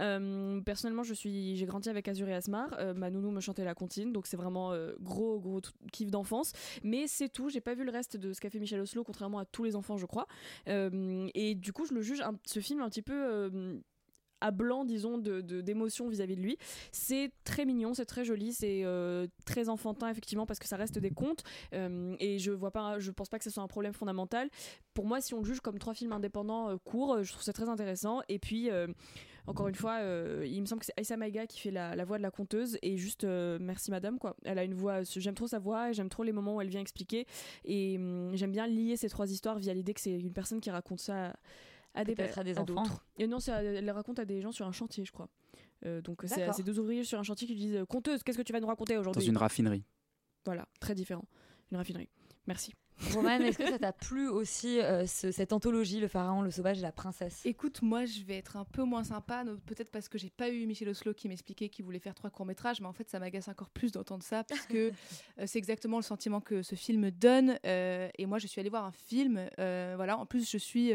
[0.00, 2.68] Euh, personnellement, je suis, j'ai grandi avec Azur et Asmar.
[2.78, 5.60] Euh, ma nounou me chantait la comptine, donc c'est vraiment euh, gros, gros
[5.92, 6.52] kiff d'enfance.
[6.82, 7.48] Mais c'est tout.
[7.48, 9.76] J'ai pas vu le reste de ce qu'a fait Michel Oslo, contrairement à tous les
[9.76, 10.26] enfants, je crois.
[10.66, 13.80] Et du coup, je le juge, un- ce film, un petit peu.
[14.40, 16.58] À blanc, disons, de, de- d'émotion vis-à-vis de lui.
[16.92, 20.98] C'est très mignon, c'est très joli, c'est euh, très enfantin, effectivement, parce que ça reste
[20.98, 21.42] des contes.
[21.74, 24.48] Euh, et je vois pas, je pense pas que ce soit un problème fondamental.
[24.94, 27.52] Pour moi, si on le juge comme trois films indépendants euh, courts, je trouve ça
[27.52, 28.20] très intéressant.
[28.28, 28.70] Et puis,
[29.46, 30.00] encore une fois,
[30.44, 32.78] il me semble que c'est Aïssa Maïga qui fait la, voix de la conteuse.
[32.82, 34.36] Et juste, merci madame, quoi.
[34.44, 36.80] Elle a une voix, j'aime trop sa voix j'aime trop les moments où elle vient
[36.80, 37.26] expliquer.
[37.64, 40.70] Et hum, j'aime bien lier ces trois histoires via l'idée que c'est une personne qui
[40.70, 41.34] raconte ça
[42.04, 42.64] des, Peut-être à des enfants.
[42.82, 43.06] d'autres.
[43.18, 45.28] Et non, c'est à- elle les raconte à des gens sur un chantier, je crois.
[45.86, 48.52] Euh, donc c'est deux ouvriers sur un chantier qui lui disent Conteuse, qu'est-ce que tu
[48.52, 49.84] vas nous raconter Dans aujourd'hui une raffinerie.
[50.44, 51.24] Voilà, très différent.
[51.70, 52.08] Une raffinerie.
[52.46, 52.72] Merci.
[53.14, 56.78] Roman, est-ce que ça t'a plu aussi euh, ce- cette anthologie, Le Pharaon, le Sauvage
[56.78, 57.42] et la Princesse?
[57.44, 60.66] Écoute, moi, je vais être un peu moins sympa, peut-être parce que j'ai pas eu
[60.66, 63.48] Michel Oslo qui m'expliquait qu'il voulait faire trois courts métrages, mais en fait, ça m'agace
[63.48, 64.90] encore plus d'entendre ça, parce que
[65.38, 67.58] euh, c'est exactement le sentiment que ce film donne.
[67.64, 69.48] euh, et moi, je suis allée voir un film.
[69.56, 70.18] voilà.
[70.18, 70.92] En plus, je suis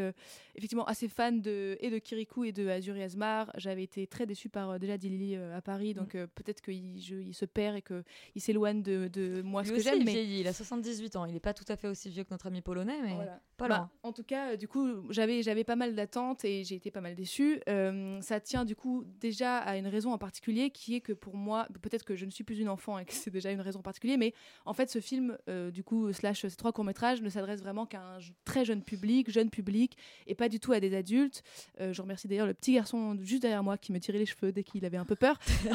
[0.56, 3.51] effectivement assez fan de et de Kirikou et de Azur et Asmar.
[3.58, 7.45] J'avais été très déçue par déjà euh, à Paris, donc euh, peut-être qu'il il se
[7.45, 8.04] perd et que
[8.36, 9.99] il s'éloigne de, de moi Lui ce que j'aime.
[9.99, 11.26] il mais vieillit, il a 78 ans.
[11.26, 13.16] Il est pas tout à fait aussi vieux que notre ami polonais, mais
[13.58, 13.89] pas Bah, loin.
[14.04, 17.02] En tout cas, euh, du coup, j'avais j'avais pas mal d'attentes et j'ai été pas
[17.02, 17.62] mal déçue.
[17.70, 21.36] Euh, ça tient du coup déjà à une raison en particulier qui est que pour
[21.36, 23.80] moi, peut-être que je ne suis plus une enfant et que c'est déjà une raison
[23.80, 24.34] en particulier, mais
[24.66, 27.86] en fait, ce film, euh, du coup, slash ces trois courts métrages, ne s'adresse vraiment
[27.86, 31.44] qu'à un très jeune public, jeune public, et pas du tout à des adultes.
[31.80, 34.52] Euh, je remercie d'ailleurs le petit garçon juste derrière moi qui me tirait les cheveux
[34.52, 35.39] dès qu'il avait un peu peur.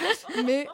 [0.46, 0.66] Mais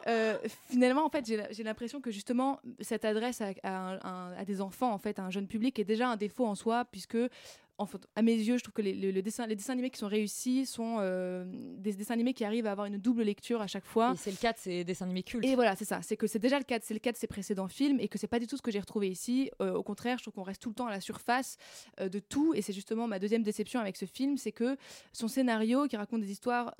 [0.69, 4.97] finalement, en fait, j'ai l'impression que justement, cette adresse à, à à des enfants, en
[4.97, 7.17] fait, un jeune public, est déjà un défaut en soi, puisque
[7.79, 9.89] en fait, à mes yeux, je trouve que les, le- le dessin- les dessins animés
[9.89, 11.45] qui sont réussis sont euh,
[11.77, 14.13] des dessins animés qui arrivent à avoir une double lecture à chaque fois.
[14.13, 15.45] Et c'est le cas de ces dessins animés cultes.
[15.45, 16.01] Et voilà, c'est ça.
[16.01, 18.17] C'est que c'est déjà le cas, c'est le cas de ces précédents films et que
[18.17, 19.51] c'est pas du tout ce que j'ai retrouvé ici.
[19.61, 21.57] Euh, au contraire, je trouve qu'on reste tout le temps à la surface
[21.99, 22.53] euh, de tout.
[22.55, 24.75] Et c'est justement ma deuxième déception avec ce film, c'est que
[25.13, 26.73] son scénario, qui raconte des histoires,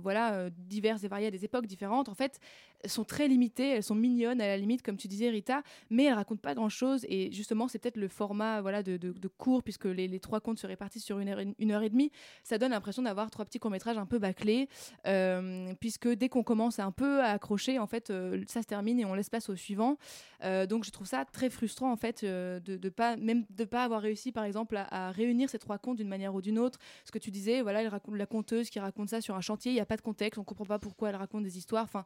[0.00, 2.38] voilà, diverses et variées à des époques différentes, en fait,
[2.86, 3.68] sont très limitées.
[3.68, 7.04] Elles sont mignonnes à la limite, comme tu disais, Rita, mais elles racontent pas grand-chose.
[7.08, 10.40] Et justement, c'est peut-être le format, voilà, de, de, de cours, puisque les, les trois
[10.40, 12.10] contes se répartissent sur une heure, et- demie.
[12.42, 14.68] Ça donne l'impression d'avoir trois petits courts métrages un peu bâclés,
[15.06, 19.00] euh, puisque dès qu'on commence un peu à accrocher, en fait, euh, ça se termine
[19.00, 19.96] et on laisse place au suivant.
[20.44, 24.02] Euh, donc je trouve ça très frustrant en fait de, pas même de pas avoir
[24.02, 26.78] réussi par exemple à, réunir ces trois contes d'une manière ou d'une autre.
[27.04, 29.80] Ce que tu disais, voilà, la conteuse qui raconte ça sur un chantier, il n'y
[29.80, 31.84] a pas de contexte, on comprend pas pourquoi elle raconte des histoires.
[31.84, 32.04] Enfin,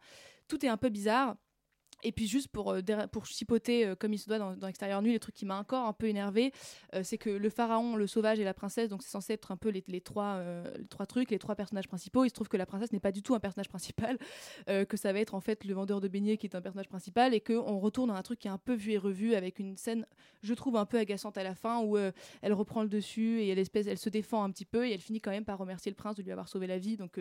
[0.48, 1.36] tout est un peu bizarre.
[2.02, 5.00] Et puis juste pour, euh, pour chipoter euh, comme il se doit dans, dans Extérieur
[5.02, 6.52] Nuit, les trucs qui m'a encore un peu énervé,
[6.94, 9.56] euh, c'est que le pharaon, le sauvage et la princesse, donc c'est censé être un
[9.56, 12.24] peu les, les trois, euh, les trois trucs, les trois personnages principaux.
[12.24, 14.18] Il se trouve que la princesse n'est pas du tout un personnage principal,
[14.68, 16.88] euh, que ça va être en fait le vendeur de beignets qui est un personnage
[16.88, 19.58] principal et qu'on retourne dans un truc qui est un peu vu et revu avec
[19.58, 20.06] une scène,
[20.42, 23.58] je trouve, un peu agaçante à la fin où elle reprend le dessus et elle,
[23.58, 25.96] espèce, elle se défend un petit peu et elle finit quand même par remercier le
[25.96, 26.96] prince de lui avoir sauvé la vie.
[26.96, 27.18] Donc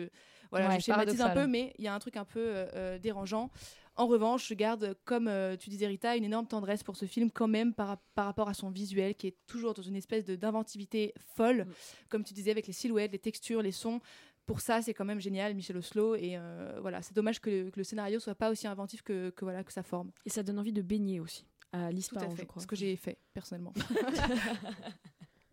[0.50, 2.66] voilà, Ouais, je schématise un peu, mais il y a un truc un peu
[3.00, 3.50] dérangeant.
[3.98, 7.30] En revanche, je garde, comme euh, tu disais Rita, une énorme tendresse pour ce film
[7.30, 11.14] quand même par, par rapport à son visuel qui est toujours dans une espèce d'inventivité
[11.34, 11.72] folle, Mm.
[12.10, 14.00] comme tu disais avec les silhouettes, les textures, les sons.
[14.44, 16.14] Pour ça, c'est quand même génial, Michel Oslo.
[16.14, 19.30] Et euh, voilà, c'est dommage que le, que le scénario soit pas aussi inventif que,
[19.30, 20.10] que voilà que sa forme.
[20.24, 21.46] Et ça donne envie de baigner aussi.
[21.72, 22.62] À l'histoire, à je crois.
[22.62, 23.72] Ce que j'ai fait personnellement.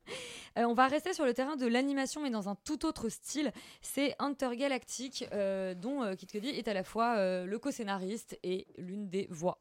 [0.57, 3.51] Euh, on va rester sur le terrain de l'animation, mais dans un tout autre style.
[3.81, 8.37] C'est Hunter Galactic, euh, dont euh, Kid Cudi est à la fois euh, le co-scénariste
[8.43, 9.59] et l'une des voix.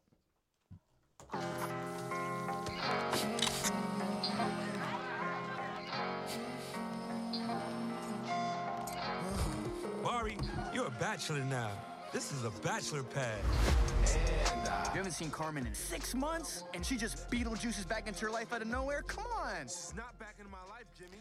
[12.12, 14.51] This is bachelor pad.
[14.92, 18.52] You haven't seen Carmen in six months, and she just Beetlejuices back into your life
[18.52, 19.00] out of nowhere?
[19.00, 19.62] Come on!
[19.66, 21.16] She's not back into my life, Jimmy.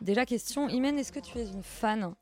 [0.00, 2.14] Déjà, question Imen, est-ce que tu es une fan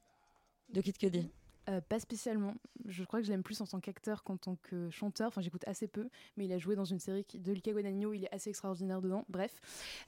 [0.73, 1.31] de Kid Cudi?
[1.71, 2.55] Euh, pas spécialement.
[2.87, 5.29] Je crois que je l'aime plus en tant qu'acteur qu'en tant que chanteur.
[5.29, 8.13] Enfin, j'écoute assez peu, mais il a joué dans une série de Luca Guadagnino.
[8.13, 9.25] Il est assez extraordinaire dedans.
[9.31, 9.51] Bref.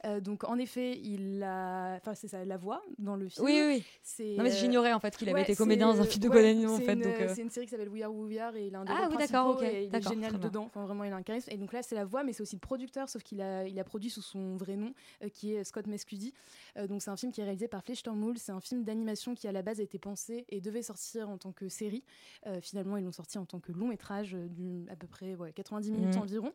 [0.04, 1.96] Euh, donc, en effet, il a.
[1.96, 3.46] Enfin, c'est ça, la voix dans le film.
[3.46, 3.84] Oui, oui,
[4.36, 6.34] Non, mais euh, j'ignorais, en fait, qu'il avait été comédien dans un film de ouais,
[6.34, 7.32] Guadagnino, en c'est fait, une- donc, euh.
[7.34, 8.92] C'est une série qui s'appelle We Are Who We Are et il a un des
[8.94, 10.64] Ah oui, d'accord, et il est génial dedans.
[10.66, 11.50] Enfin, vraiment, il a un charisme.
[11.52, 13.78] Et donc là, c'est la voix, mais c'est aussi le producteur, sauf qu'il a, il
[13.80, 14.92] a produit sous son vrai nom,
[15.22, 16.34] euh, qui est Scott Mescudi.
[16.76, 18.36] Euh, donc, c'est un film qui est réalisé par Fleishtormoul.
[18.36, 21.38] C'est un film d'animation qui, à la base, a été pensé et devait sortir en
[21.38, 22.04] tant que série.
[22.46, 25.34] Euh, finalement, ils l'ont sorti en tant que long métrage euh, d'une à peu près
[25.34, 26.22] ouais, 90 minutes Mhm.
[26.22, 26.52] environ.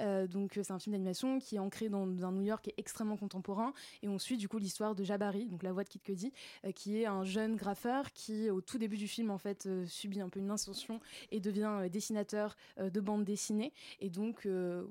[0.00, 2.74] Euh, donc, c'est un film d'animation qui est ancré dans, un New York qui est
[2.78, 3.72] extrêmement contemporain.
[4.02, 6.32] Et on suit du coup l'histoire de Jabari, donc la voix de Kid Cudi,
[6.74, 10.28] qui est un jeune graffeur qui, au tout début du film, en fait, subit un
[10.28, 13.72] peu une ascension et devient dessinateur de bande dessinée.
[14.00, 14.46] Et donc.
[14.46, 14.84] euh,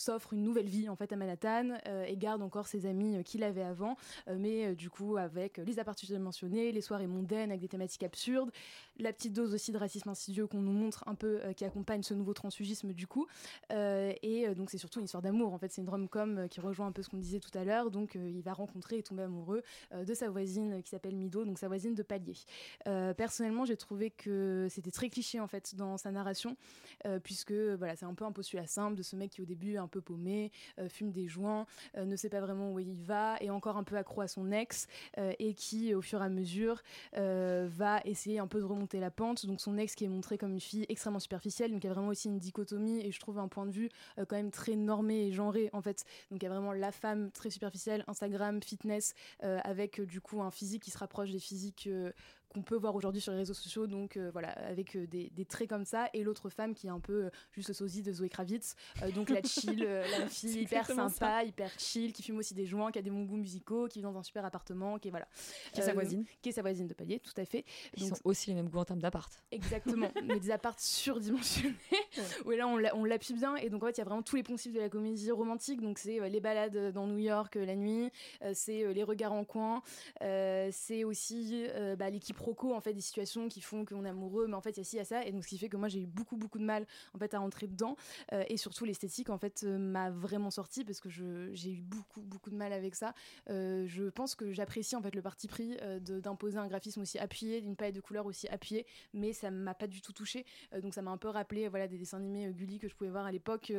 [0.00, 3.22] s'offre une nouvelle vie en fait à Manhattan euh, et garde encore ses amis euh,
[3.22, 3.96] qu'il avait avant.
[4.28, 8.50] Euh, mais du coup avec les appartements mentionnés les soirées mondaines avec des thématiques absurdes
[8.98, 12.14] la petite dose aussi de racisme insidieux qu'on nous montre un peu qui accompagne ce
[12.14, 13.26] nouveau transfugisme du coup.
[13.70, 15.72] Et donc c'est surtout une histoire d'amour en fait.
[15.72, 17.90] C'est une rom-com qui rejoint un peu ce qu'on disait tout à l'heure.
[17.90, 19.62] Donc il va rencontrer et tomber amoureux
[19.94, 22.34] de sa voisine qui s'appelle Mido donc sa voisine de palier.
[22.84, 26.56] Personnellement j'ai trouvé que c'était très cliché en fait dans sa narration
[27.22, 29.88] puisque voilà c'est un peu un postulat simple de ce mec qui au début un
[29.90, 31.66] peu paumé, euh, fume des joints,
[31.96, 34.50] euh, ne sait pas vraiment où il va, est encore un peu accro à son
[34.52, 34.86] ex
[35.18, 36.82] euh, et qui, au fur et à mesure,
[37.12, 39.46] va essayer un peu de remonter la pente.
[39.46, 41.92] Donc son ex qui est montré comme une fille extrêmement superficielle, donc il y a
[41.92, 45.26] vraiment aussi une dichotomie et je trouve un point de vue quand même très normé
[45.26, 46.04] et genré en fait.
[46.30, 50.50] Donc il y a vraiment la femme très superficielle, Instagram, fitness, avec du coup un
[50.50, 51.88] physique qui se rapproche des physiques
[52.52, 55.44] qu'on peut voir aujourd'hui sur les réseaux sociaux, donc euh, voilà, avec euh, des, des
[55.44, 58.12] traits comme ça, et l'autre femme qui est un peu euh, juste le sosie de
[58.12, 58.74] Zoé Kravitz,
[59.14, 62.98] donc la chill, la fille hyper sympa, hyper chill, qui fume aussi des joints, qui
[62.98, 65.28] a des bons goûts musicaux, qui vit dans un super appartement, qui est voilà,
[65.72, 66.24] Qui est sa voisine.
[66.42, 67.64] qui est sa voisine de palier, tout à fait.
[67.96, 69.32] Ils sont aussi les mêmes goûts en termes d'appart.
[69.52, 71.74] Exactement, mais des apparts surdimensionnés.
[72.44, 73.54] où là, on l'a- on l'appuie bien.
[73.56, 75.80] Et donc, en fait, il y a vraiment tous les poncifs de la comédie romantique.
[75.80, 78.10] Donc, c'est les balades dans New York la nuit,
[78.54, 79.82] c'est les regards en coin,
[80.20, 81.66] c'est aussi
[81.98, 84.70] bah, les quiproquos, en fait, des situations qui font qu'on est amoureux, mais en fait,
[84.70, 85.24] il y a ci, il y a ça.
[85.24, 87.34] Et donc, ce qui fait que moi, j'ai eu beaucoup, beaucoup de mal, en fait,
[87.34, 87.96] à entrer dedans.
[88.32, 92.22] Euh, et surtout, l'esthétique, en fait, euh, m'a vraiment sorti parce que j'ai eu beaucoup,
[92.22, 93.14] beaucoup de mal avec ça.
[93.50, 97.60] Euh, je pense que j'apprécie, en fait, le parti pris d'imposer un graphisme aussi appuyé,
[97.60, 100.44] d'une palette de couleurs aussi appuyée, mais ça m'a pas du tout touché.
[100.82, 103.26] Donc, ça m'a un peu rappelé, voilà, des dessins animés Gulli que je pouvais voir
[103.26, 103.72] à l'époque,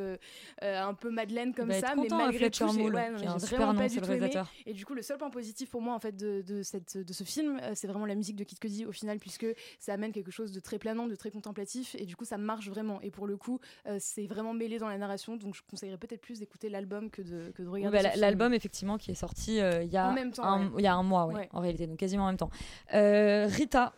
[0.60, 4.12] un peu Madeleine comme être ça, mais malgré tout, j'ai ouais, vraiment pas du tout
[4.12, 4.30] aimé.
[4.66, 7.12] Et du coup, le seul point positif pour moi en fait de, de cette, de
[7.12, 9.46] ce film, c'est vraiment la musique de Cudi au final, puisque
[9.78, 12.68] ça amène quelque chose de très planant, de très contemplatif, et du coup, ça marche
[12.68, 13.00] vraiment.
[13.02, 16.20] Et pour le coup, euh, c'est vraiment mêlé dans la narration, donc je conseillerais peut-être
[16.20, 18.08] plus d'écouter l'album que de, que de Oui, regarder.
[18.08, 18.16] bah.
[18.16, 20.82] L'album, effectivement, qui est sorti euh, il y, a En même temps, un, ouais.
[20.82, 21.48] y a un mois, ouais, Ouais.
[21.52, 22.50] en réalité, donc quasiment en même temps.
[22.94, 23.92] Euh, Rita.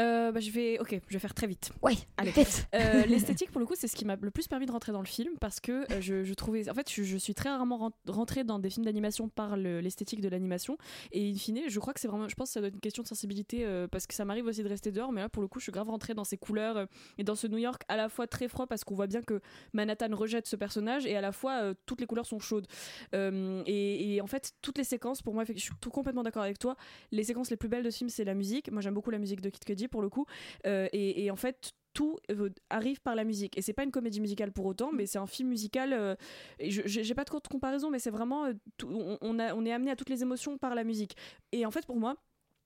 [0.00, 1.70] Euh, bah, je vais, ok, je vais faire très vite.
[1.82, 2.30] Ouais, allez.
[2.30, 2.66] vite.
[2.74, 5.00] Euh, L'esthétique, pour le coup, c'est ce qui m'a le plus permis de rentrer dans
[5.00, 7.76] le film parce que euh, je, je trouvais, en fait, je, je suis très rarement
[7.76, 10.78] ren- rentrée dans des films d'animation par le- l'esthétique de l'animation
[11.12, 12.80] et in fine, je crois que c'est vraiment, je pense que ça doit être une
[12.80, 15.48] question de sensibilité parce que ça m'arrive aussi de rester dehors, mais là, pour le
[15.48, 16.86] coup, je suis grave rentrée dans ces couleurs
[17.18, 19.40] et dans ce New York à la fois très froid parce qu'on voit bien que
[19.74, 22.66] Manhattan rejette ce personnage et à la fois toutes les couleurs sont chaudes
[23.12, 26.58] et, et en fait, toutes les séquences, pour moi, je suis tout complètement d'accord avec
[26.58, 26.76] toi.
[27.10, 28.70] Les séquences les plus belles de ce film, c'est la musique.
[28.70, 30.26] Moi, j'aime beaucoup la musique de Kid Cudi pour le coup.
[30.66, 33.58] Euh, et, et en fait, tout euh, arrive par la musique.
[33.58, 35.92] Et c'est pas une comédie musicale pour autant, mais c'est un film musical.
[35.92, 36.14] euh,
[36.60, 38.46] j'ai pas de co- de comparaison, mais c'est vraiment.
[38.46, 38.88] euh, tout-
[39.20, 41.16] on, a- on est amené à toutes les émotions par la musique.
[41.52, 42.16] Et en fait, pour moi,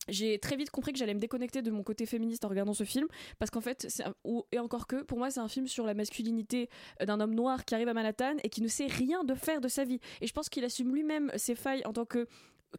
[0.09, 2.85] j'ai très vite compris que j'allais me déconnecter de mon côté féministe en regardant ce
[2.85, 3.09] film
[3.41, 5.85] parce qu'en fait c'est un- ou- et encore que pour moi c'est un film sur
[5.85, 6.71] la masculinité
[7.05, 9.67] d'un homme noir qui arrive à Manhattan et qui ne sait rien de faire de
[9.67, 12.29] sa vie et je pense qu'il assume lui-même ses failles en tant que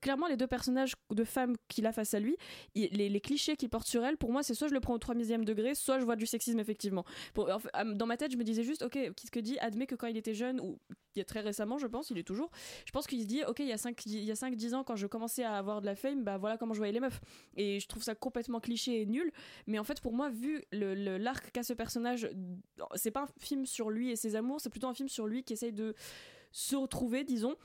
[0.02, 2.38] clairement les deux personnages de femmes qu'il a face à lui
[2.76, 5.16] les, clichés qu'il porte sur elle pour moi c'est soit je le prends au 3
[5.16, 7.06] millième degré soit je vois du sexisme effectivement.
[7.36, 10.18] Dans ma tête je me disais juste ok qu'est-ce que dit admet que quand il
[10.18, 10.80] était jeune ou
[11.16, 12.52] il y a très récemment je pense il est toujours
[12.86, 14.74] je pense qu'il se dit ok il y a 5 il y a 5 10
[14.76, 17.00] ans quand je commençais à avoir de la fame bah voilà comment je voyais les
[17.00, 17.20] meufs.
[17.56, 19.32] Et je trouve ça complètement cliché et nul.
[19.66, 22.30] Mais en fait pour moi vu le- le- l'arc qu'a ce personnage
[22.96, 25.44] c'est pas un film sur lui et ses amours c'est plutôt un film sur lui
[25.44, 25.96] qui essaye de
[26.52, 27.56] se retrouver disons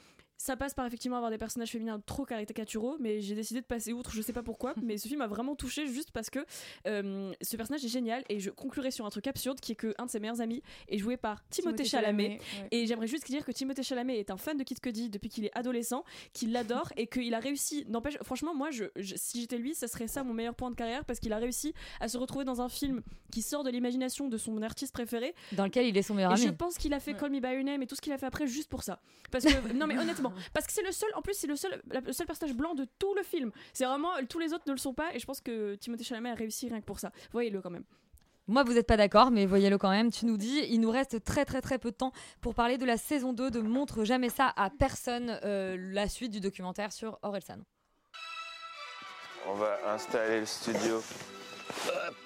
[0.43, 3.93] ça passe par effectivement avoir des personnages féminins trop caricaturaux, mais j'ai décidé de passer
[3.93, 6.41] outre, je sais pas pourquoi, mais ce film m'a vraiment touché juste parce que
[6.89, 9.95] euh, ce personnage est génial et je conclurai sur un truc absurde qui est que
[9.99, 12.69] un de ses meilleurs amis est joué par Timothée, Timothée Chalamet, Chalamet, ouais.
[12.73, 15.45] et j'aimerais juste dire que Timothée Chalamet est un fan de Kid Cudi depuis qu'il
[15.45, 17.85] est adolescent, qu'il l'adore et qu'il a réussi.
[17.89, 20.77] N'empêche, franchement, moi, je, je- si j'étais lui, ça serait ça mon meilleur point de
[20.77, 24.29] carrière parce qu'il a réussi à se retrouver dans un film qui sort de l'imagination
[24.29, 25.35] de son artiste préféré.
[25.53, 26.47] Dans lequel il est son meilleur Et ami.
[26.47, 28.19] je pense qu'il a fait Call Me By Your Name et tout ce qu'il a
[28.19, 29.01] fait après juste pour ça.
[29.31, 31.83] Parce que non mais honnêtement, parce que c'est le seul, en plus c'est le seul,
[31.91, 33.51] le seul personnage blanc de tout le film.
[33.73, 36.31] C'est vraiment tous les autres ne le sont pas et je pense que Timothée Chalamet
[36.31, 37.13] a réussi rien que pour ça.
[37.33, 37.85] Voyez-le quand même.
[38.49, 40.11] Moi, vous n'êtes pas d'accord, mais voyez-le quand même.
[40.11, 42.85] Tu nous dis, il nous reste très très très peu de temps pour parler de
[42.85, 47.19] la saison 2 de Montre jamais ça à personne, euh, la suite du documentaire sur
[47.23, 47.59] Orelsan.
[49.47, 50.97] On va installer le studio.
[50.97, 52.17] Hop.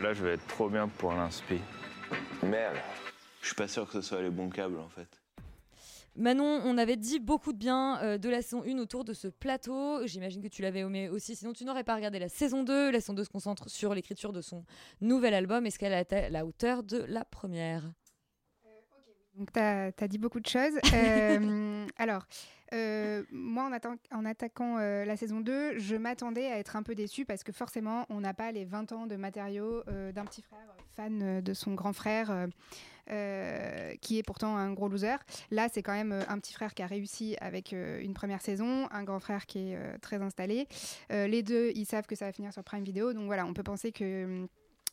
[0.00, 1.60] Là, je vais être trop bien pour l'inspi.
[2.42, 2.76] Merde.
[3.40, 5.08] Je suis pas sûr que ce soit les bons câbles en fait.
[6.16, 9.28] Manon, on avait dit beaucoup de bien euh, de la saison 1 autour de ce
[9.28, 10.06] plateau.
[10.06, 12.90] J'imagine que tu l'avais aimé aussi, sinon tu n'aurais pas regardé la saison 2.
[12.90, 14.64] La saison 2 se concentre sur l'écriture de son
[15.00, 15.66] nouvel album.
[15.66, 17.92] Est-ce qu'elle est à la hauteur de la première?
[19.34, 20.74] Donc, tu as, dit beaucoup de choses.
[20.94, 22.26] Euh, alors,
[22.72, 26.82] euh, moi, en, atta- en attaquant euh, la saison 2, je m'attendais à être un
[26.82, 30.24] peu déçue parce que forcément, on n'a pas les 20 ans de matériaux euh, d'un
[30.24, 30.58] petit frère
[30.96, 32.48] fan de son grand frère.
[34.00, 35.16] qui est pourtant un gros loser.
[35.50, 39.04] Là, c'est quand même un petit frère qui a réussi avec une première saison, un
[39.04, 40.66] grand frère qui est très installé.
[41.10, 43.62] Les deux, ils savent que ça va finir sur Prime Video, donc voilà, on peut
[43.62, 44.48] penser que hum,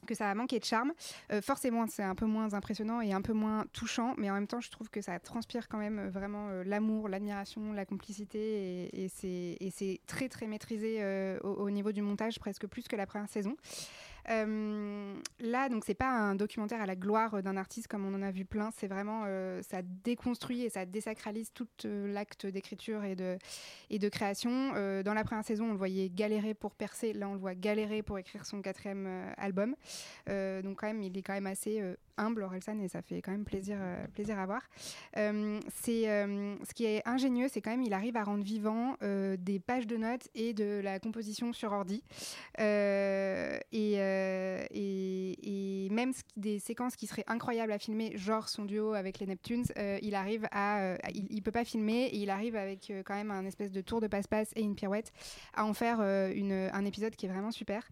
[0.05, 0.93] que ça a manqué de charme.
[1.31, 4.47] Euh, forcément, c'est un peu moins impressionnant et un peu moins touchant, mais en même
[4.47, 8.89] temps, je trouve que ça transpire quand même euh, vraiment euh, l'amour, l'admiration, la complicité,
[8.93, 11.03] et, c'est très très maîtrisé
[11.43, 13.55] au niveau du montage, presque plus que la première saison.
[14.29, 18.21] Euh, là, donc c'est pas un documentaire à la gloire d'un artiste comme on en
[18.21, 18.71] a vu plein.
[18.77, 24.73] C'est vraiment euh, ça déconstruit et ça désacralise tout euh, l'acte d'écriture et de création.
[25.03, 27.13] Dans la première saison, on le voyait galérer pour percer.
[27.13, 29.07] Là, on le voit galérer pour écrire son quatrième
[29.37, 29.75] album.
[30.27, 31.81] Donc quand même, il est quand même assez
[32.17, 34.61] humble, Orelsan, et ça fait quand même plaisir à voir.
[35.15, 39.87] C'est ce qui est ingénieux, c'est quand même il arrive à rendre vivant des pages
[39.87, 42.03] de notes et de la composition sur ordi.
[42.59, 48.49] Et, euh, et, et même ce qui- des séquences qui seraient incroyables à filmer, genre
[48.49, 52.05] son duo avec les Neptunes, euh, il arrive à, euh, il, il peut pas filmer
[52.05, 54.75] et il arrive avec euh, quand même un espèce de tour de passe-passe et une
[54.75, 55.11] pirouette
[55.53, 57.87] à en faire euh, une, un épisode qui est vraiment super.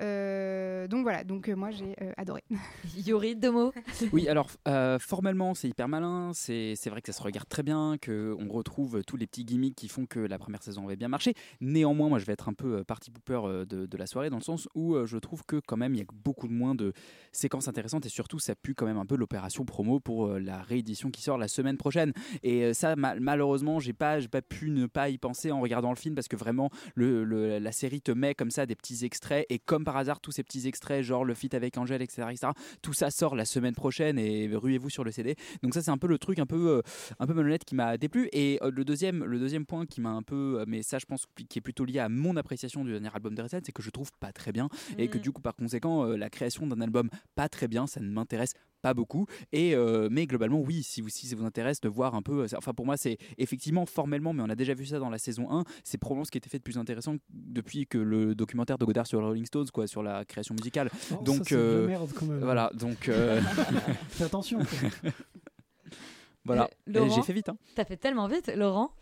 [0.00, 2.42] Euh, donc voilà, donc euh, moi j'ai euh, adoré.
[2.96, 3.72] Yuri, deux mots.
[4.12, 6.32] Oui, alors euh, formellement, c'est hyper malin.
[6.34, 9.76] C'est c'est vrai que ça se regarde très bien, qu'on retrouve tous les petits gimmicks
[9.76, 11.34] qui font que la première saison avait bien marché.
[11.60, 14.42] Néanmoins, moi, je vais être un peu party pooper de, de la soirée, dans le
[14.42, 16.92] sens où euh, je trouve que quand même, il y a beaucoup moins de
[17.32, 20.62] séquences intéressantes et surtout, ça pue quand même un peu l'opération promo pour euh, la
[20.62, 22.12] réédition qui sort la semaine prochaine.
[22.42, 25.90] Et euh, ça, ma- malheureusement, j'ai pas, pas pu ne pas y penser en regardant
[25.90, 29.04] le film parce que vraiment, le, le- la série te met comme ça des petits
[29.04, 32.22] extraits et comme par hasard, tous ces petits extraits, genre le feat avec Angèle, etc.,
[32.30, 32.48] etc.,
[32.82, 35.36] tout ça sort la semaine prochaine et ruez-vous sur le CD.
[35.62, 36.82] Donc ça, c'est un peu le truc un peu, euh,
[37.18, 38.28] un peu malhonnête qui m'a déplu.
[38.32, 41.58] Et le deuxième, le deuxième point qui m'a un peu, mais ça, je pense qui
[41.58, 43.90] est plutôt lié à mon appréciation du dernier album de Red Set, c'est que je
[43.90, 45.22] trouve pas très bien et que Mhm.
[45.22, 48.52] du coup, par conséquent, euh, la création d'un album pas très bien, ça ne m'intéresse
[48.82, 52.14] pas beaucoup et euh, mais globalement oui si vous si ça vous intéresse de voir
[52.14, 54.98] un peu euh, enfin pour moi c'est effectivement formellement mais on a déjà vu ça
[54.98, 57.98] dans la saison 1 c'est probablement ce qui était fait de plus intéressant depuis que
[57.98, 61.52] le documentaire de Godard sur les Rolling Stones quoi sur la création musicale Oh, donc
[61.52, 62.40] euh, merde, quand même.
[62.40, 63.42] voilà donc euh,
[64.08, 64.60] Fais attention.
[64.60, 65.10] quoi.
[66.46, 67.58] voilà j'ai fait vite hein.
[67.74, 68.92] T'as fait tellement vite, Laurent.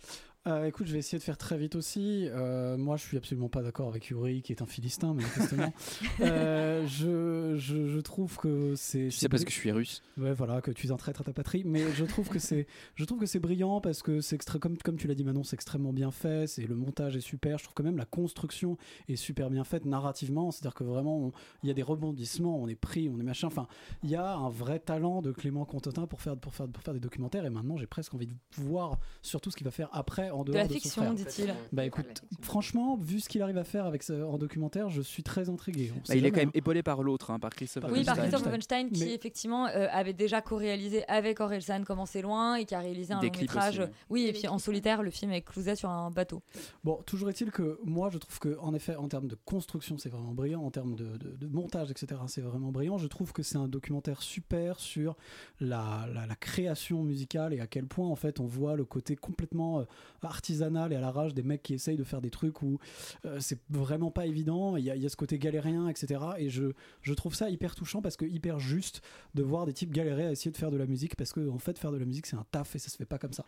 [0.49, 2.26] Euh, écoute, je vais essayer de faire très vite aussi.
[2.30, 5.72] Euh, moi, je suis absolument pas d'accord avec Yuri, qui est un philistin, manifestement.
[6.20, 9.09] Euh, je, je, je trouve que c'est.
[9.09, 10.03] Tu sais parce que je suis russe.
[10.16, 11.62] Ouais, voilà, que tu es un traître à ta patrie.
[11.64, 14.76] Mais je trouve que c'est, je trouve que c'est brillant parce que c'est extra- comme,
[14.78, 16.46] comme tu l'as dit, Manon, c'est extrêmement bien fait.
[16.49, 17.59] C'est le montage est super.
[17.59, 18.76] Je trouve que même la construction
[19.09, 20.51] est super bien faite narrativement.
[20.51, 21.30] C'est-à-dire que vraiment,
[21.62, 23.46] il y a des rebondissements, on est pris, on est machin.
[23.46, 23.68] Enfin,
[24.03, 26.94] il y a un vrai talent de Clément Contentin pour faire, pour faire, pour faire
[26.94, 27.44] des documentaires.
[27.44, 30.53] Et maintenant, j'ai presque envie de voir surtout ce qu'il va faire après en De
[30.53, 31.14] la de, son fiction, frère.
[31.14, 31.55] dit-il.
[31.72, 35.22] Bah écoute, franchement, vu ce qu'il arrive à faire avec ce, en documentaire, je suis
[35.22, 35.93] très intrigué.
[36.09, 36.53] Bah, il est quand même hein.
[36.55, 38.30] épaulé par l'autre hein, par Christopher Oui, par Weinstein.
[38.30, 42.64] Christophe Wolfenstein, qui Mais- effectivement euh, avait déjà co-réalisé avec Orelsan Comment c'est loin et
[42.64, 43.78] qui a réalisé un Des long métrage.
[43.80, 43.95] aussi, ouais.
[44.11, 46.43] Oui, et puis en solitaire, le film est clousé sur un bateau.
[46.84, 50.09] Bon, toujours est-il que moi, je trouve que, en effet, en termes de construction, c'est
[50.09, 52.99] vraiment brillant, en termes de, de- de montage, etc., c'est vraiment brillant.
[52.99, 55.16] Je trouve que c'est un documentaire super sur
[55.61, 59.16] la, la- la création musicale et à quel point, en fait, on voit le côté
[59.16, 59.84] complètement
[60.25, 62.79] euh, artisanal et à l'arrache des mecs qui essayent de faire des trucs où
[63.25, 64.77] euh, c'est vraiment pas évident.
[64.77, 66.21] Il y, a, il y a ce côté galérien, etc.
[66.39, 69.03] Et je, je trouve ça hyper touchant parce que hyper juste
[69.35, 71.59] de voir des types galérer à essayer de faire de la musique parce que, en
[71.59, 73.45] fait, faire de la musique, c'est un taf et ça se fait pas comme ça.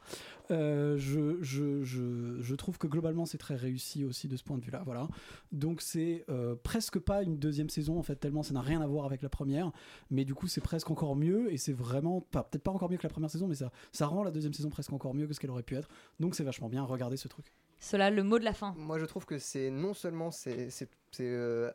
[0.51, 4.59] Euh, je, je, je, je trouve que globalement c'est très réussi aussi de ce point
[4.59, 5.09] de vue là voilà
[5.53, 8.87] donc c'est euh, presque pas une deuxième saison en fait tellement ça n'a rien à
[8.87, 9.71] voir avec la première
[10.11, 12.97] mais du coup c'est presque encore mieux et c'est vraiment pas peut-être pas encore mieux
[12.97, 15.35] que la première saison mais ça, ça rend la deuxième saison presque encore mieux que
[15.35, 17.47] ce qu'elle aurait pu être donc c'est vachement bien regardez ce truc
[17.79, 18.75] Cela, le mot de la fin.
[18.77, 20.69] Moi, je trouve que c'est non seulement c'est
[21.21, 21.71] euh,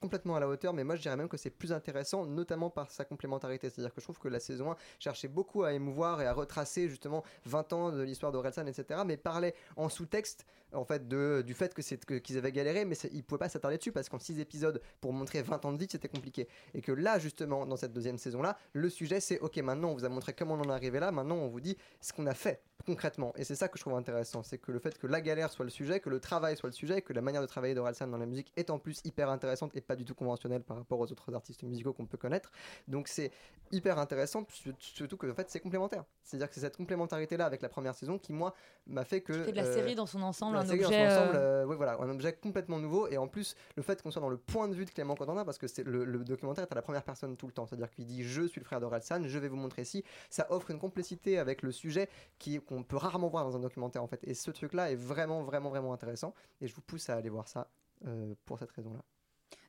[0.00, 2.90] complètement à la hauteur, mais moi je dirais même que c'est plus intéressant, notamment par
[2.90, 3.70] sa complémentarité.
[3.70, 6.88] C'est-à-dire que je trouve que la saison 1 cherchait beaucoup à émouvoir et à retracer
[6.88, 11.54] justement 20 ans de l'histoire d'Orelsan, etc., mais parlait en sous-texte en fait de, du
[11.54, 14.18] fait que c'est que- qu'ils avaient galéré, mais ils pouvaient pas s'attarder dessus parce qu'en
[14.18, 16.48] 6 épisodes pour montrer 20 ans de vie, c'était compliqué.
[16.74, 20.04] Et que là, justement, dans cette deuxième saison-là, le sujet c'est ok, maintenant on vous
[20.04, 22.34] a montré comment on en est arrivé là, maintenant on vous dit ce qu'on a
[22.34, 23.32] fait concrètement.
[23.36, 25.64] Et c'est ça que je trouve intéressant, c'est que le fait que la galère soit
[25.64, 28.18] le sujet, que le travail soit le sujet, que la manière de travailler d'Orelsan dans
[28.18, 31.10] la musique est en plus hyper intéressante et pas du tout conventionnelle par rapport aux
[31.10, 32.52] autres artistes musicaux qu'on peut connaître.
[32.86, 33.30] Donc c'est
[33.72, 36.04] hyper intéressant, su- surtout que en fait c'est complémentaire.
[36.22, 38.54] C'est-à-dire que c'est cette complémentarité-là avec la première saison qui moi
[38.86, 41.34] m'a fait que Fait de la euh, série dans son ensemble, un dans son euh,
[41.34, 44.28] euh, ouais, voilà, un objet complètement nouveau et en plus le fait qu'on soit dans
[44.28, 46.74] le point de vue de Clément Contentin parce que c'est le, le documentaire est à
[46.76, 49.38] la première personne tout le temps, c'est-à-dire qu'il dit je suis le frère d'Orelsan, je
[49.38, 52.08] vais vous montrer ci, ça offre une complicité avec le sujet
[52.38, 55.42] qui qu'on peut rarement voir dans un documentaire en fait et ce truc-là est vraiment
[55.42, 57.68] vraiment vraiment intéressant et je vous pousse à aller voir ça
[58.06, 59.00] euh, pour cette raison-là.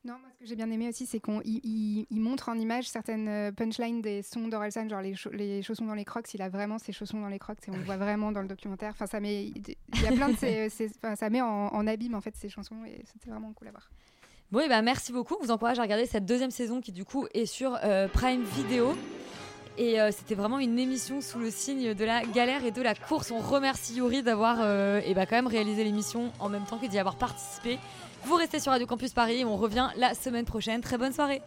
[0.03, 1.41] Non, moi ce que j'ai bien aimé aussi, c'est qu'on
[2.11, 5.95] montre en image certaines euh, punchlines des sons d'Orelsan, genre les, cha- les chaussons dans
[5.95, 6.33] les crocs.
[6.33, 8.47] Il a vraiment ses chaussons dans les crocs et on le voit vraiment dans le
[8.47, 8.91] documentaire.
[8.91, 11.87] Enfin, ça met, il y a plein de ces, ces- enfin, ça met en, en
[11.87, 13.89] abîme en fait ces chansons et c'était vraiment cool à voir.
[14.49, 15.35] Bon, et ben merci beaucoup.
[15.39, 18.43] On vous encourage à regarder cette deuxième saison qui, du coup, est sur euh, Prime
[18.43, 18.95] Video.
[19.77, 22.95] Et euh, c'était vraiment une émission sous le signe de la galère et de la
[22.95, 23.29] course.
[23.31, 26.97] On remercie Yuri d'avoir euh, ben, quand même réalisé l'émission en même temps que d'y
[26.97, 27.77] avoir participé.
[28.25, 30.81] Vous restez sur Radio Campus Paris, on revient la semaine prochaine.
[30.81, 31.41] Très bonne soirée.